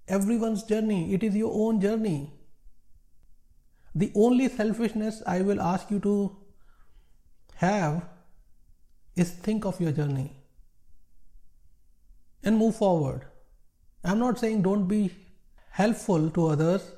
[0.07, 2.33] everyone's journey, it is your own journey.
[3.93, 6.37] The only selfishness I will ask you to
[7.55, 8.07] have
[9.15, 10.35] is think of your journey
[12.43, 13.28] and move forward.
[14.03, 15.11] I'm not saying don't be
[15.71, 16.91] helpful to others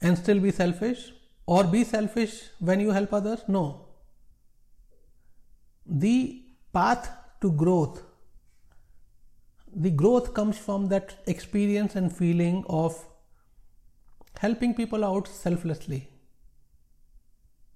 [0.00, 1.12] and still be selfish
[1.46, 3.42] or be selfish when you help others.
[3.48, 3.88] No
[5.88, 6.42] the
[6.72, 8.02] path to growth
[9.74, 13.04] the growth comes from that experience and feeling of
[14.38, 16.08] helping people out selflessly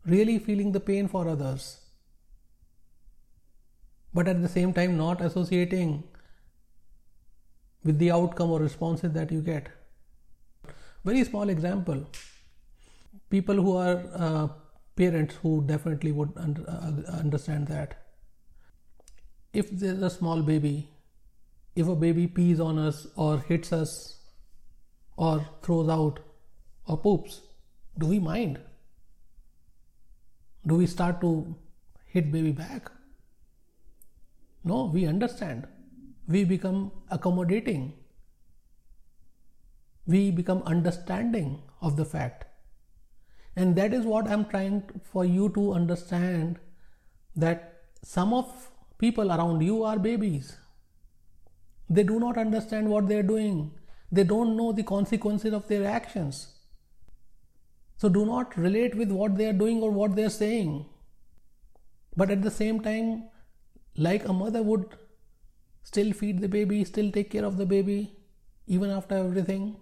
[0.05, 1.79] really feeling the pain for others
[4.13, 6.03] but at the same time not associating
[7.85, 9.69] with the outcome or responses that you get
[11.05, 12.07] very small example
[13.31, 14.49] people who are uh,
[14.97, 17.95] parents who definitely would under, uh, understand that
[19.53, 20.89] if there's a small baby,
[21.77, 24.19] if a baby pees on us or hits us
[25.17, 26.21] or throws out
[26.87, 27.41] or poops,
[27.99, 28.61] do we mind?
[30.67, 31.55] Do we start to
[32.07, 32.91] hit baby back?
[34.65, 35.67] No, we understand.
[36.33, 37.93] We become accommodating.
[40.07, 42.47] We become understanding of the fact.
[43.55, 46.59] And that is what I'm trying for you to understand
[47.37, 50.57] that some of people around you are babies.
[51.91, 53.73] They do not understand what they are doing.
[54.11, 56.47] They don't know the consequences of their actions.
[57.99, 60.87] So do not relate with what they are doing or what they are saying.
[62.17, 63.25] But at the same time,
[63.97, 64.97] like a mother would
[65.83, 68.13] still feed the baby, still take care of the baby,
[68.67, 69.77] even after everything,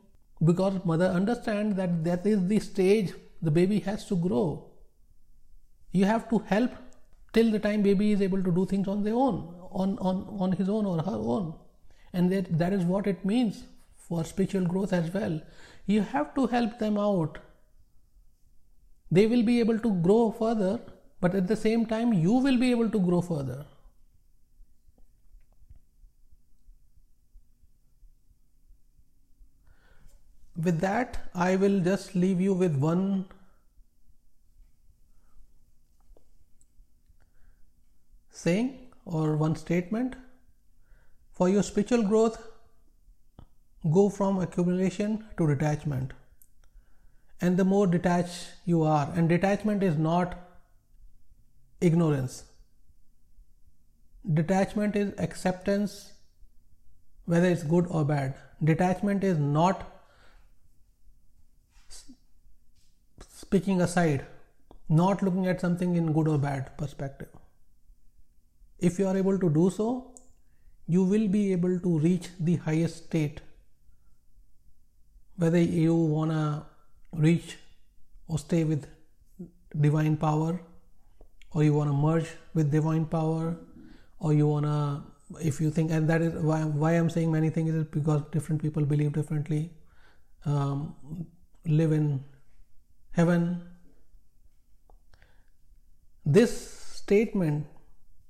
[0.45, 4.67] because mother understands that that is the stage the baby has to grow.
[5.93, 6.71] You have to help
[7.33, 10.53] till the time baby is able to do things on their own on on on
[10.53, 11.55] his own or her own.
[12.13, 13.65] And that that is what it means
[13.97, 15.41] for spiritual growth as well.
[15.87, 17.39] You have to help them out.
[19.11, 20.81] They will be able to grow further
[21.21, 23.65] but at the same time you will be able to grow further
[30.65, 33.05] with that i will just leave you with one
[38.41, 38.69] saying
[39.05, 40.17] or one statement.
[41.33, 42.39] For your spiritual growth
[43.91, 46.13] go from accumulation to detachment.
[47.41, 50.39] And the more detached you are and detachment is not
[51.81, 52.45] ignorance.
[54.41, 56.13] Detachment is acceptance
[57.25, 58.35] whether it's good or bad.
[58.63, 59.87] Detachment is not
[63.43, 64.27] speaking aside
[65.03, 67.41] not looking at something in good or bad perspective
[68.81, 70.13] if you are able to do so,
[70.87, 73.41] you will be able to reach the highest state.
[75.37, 76.67] Whether you want to
[77.13, 77.59] reach
[78.27, 78.87] or stay with
[79.79, 80.61] divine power,
[81.53, 83.57] or you want to merge with divine power,
[84.19, 85.03] or you want to,
[85.41, 88.63] if you think, and that is why, why I'm saying many things is because different
[88.63, 89.71] people believe differently,
[90.45, 90.95] um,
[91.67, 92.25] live in
[93.13, 93.63] heaven.
[96.25, 97.67] This statement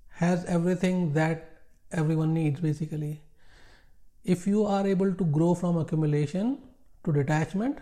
[0.08, 1.62] has everything that
[1.92, 3.22] everyone needs basically.
[4.24, 6.58] If you are able to grow from accumulation
[7.04, 7.78] to detachment,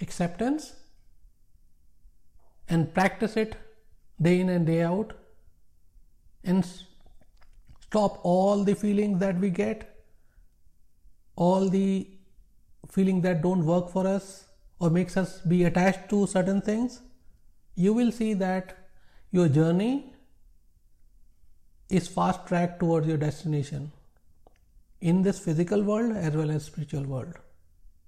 [0.00, 0.72] acceptance,
[2.68, 3.56] and practice it
[4.22, 5.12] day in and day out
[6.44, 6.64] and
[7.86, 10.04] stop all the feelings that we get,
[11.36, 12.08] all the
[12.88, 14.44] feelings that don't work for us
[14.80, 17.02] or makes us be attached to certain things,
[17.76, 18.76] you will see that
[19.30, 20.12] your journey
[21.88, 23.92] is fast track towards your destination
[25.00, 27.34] in this physical world as well as spiritual world.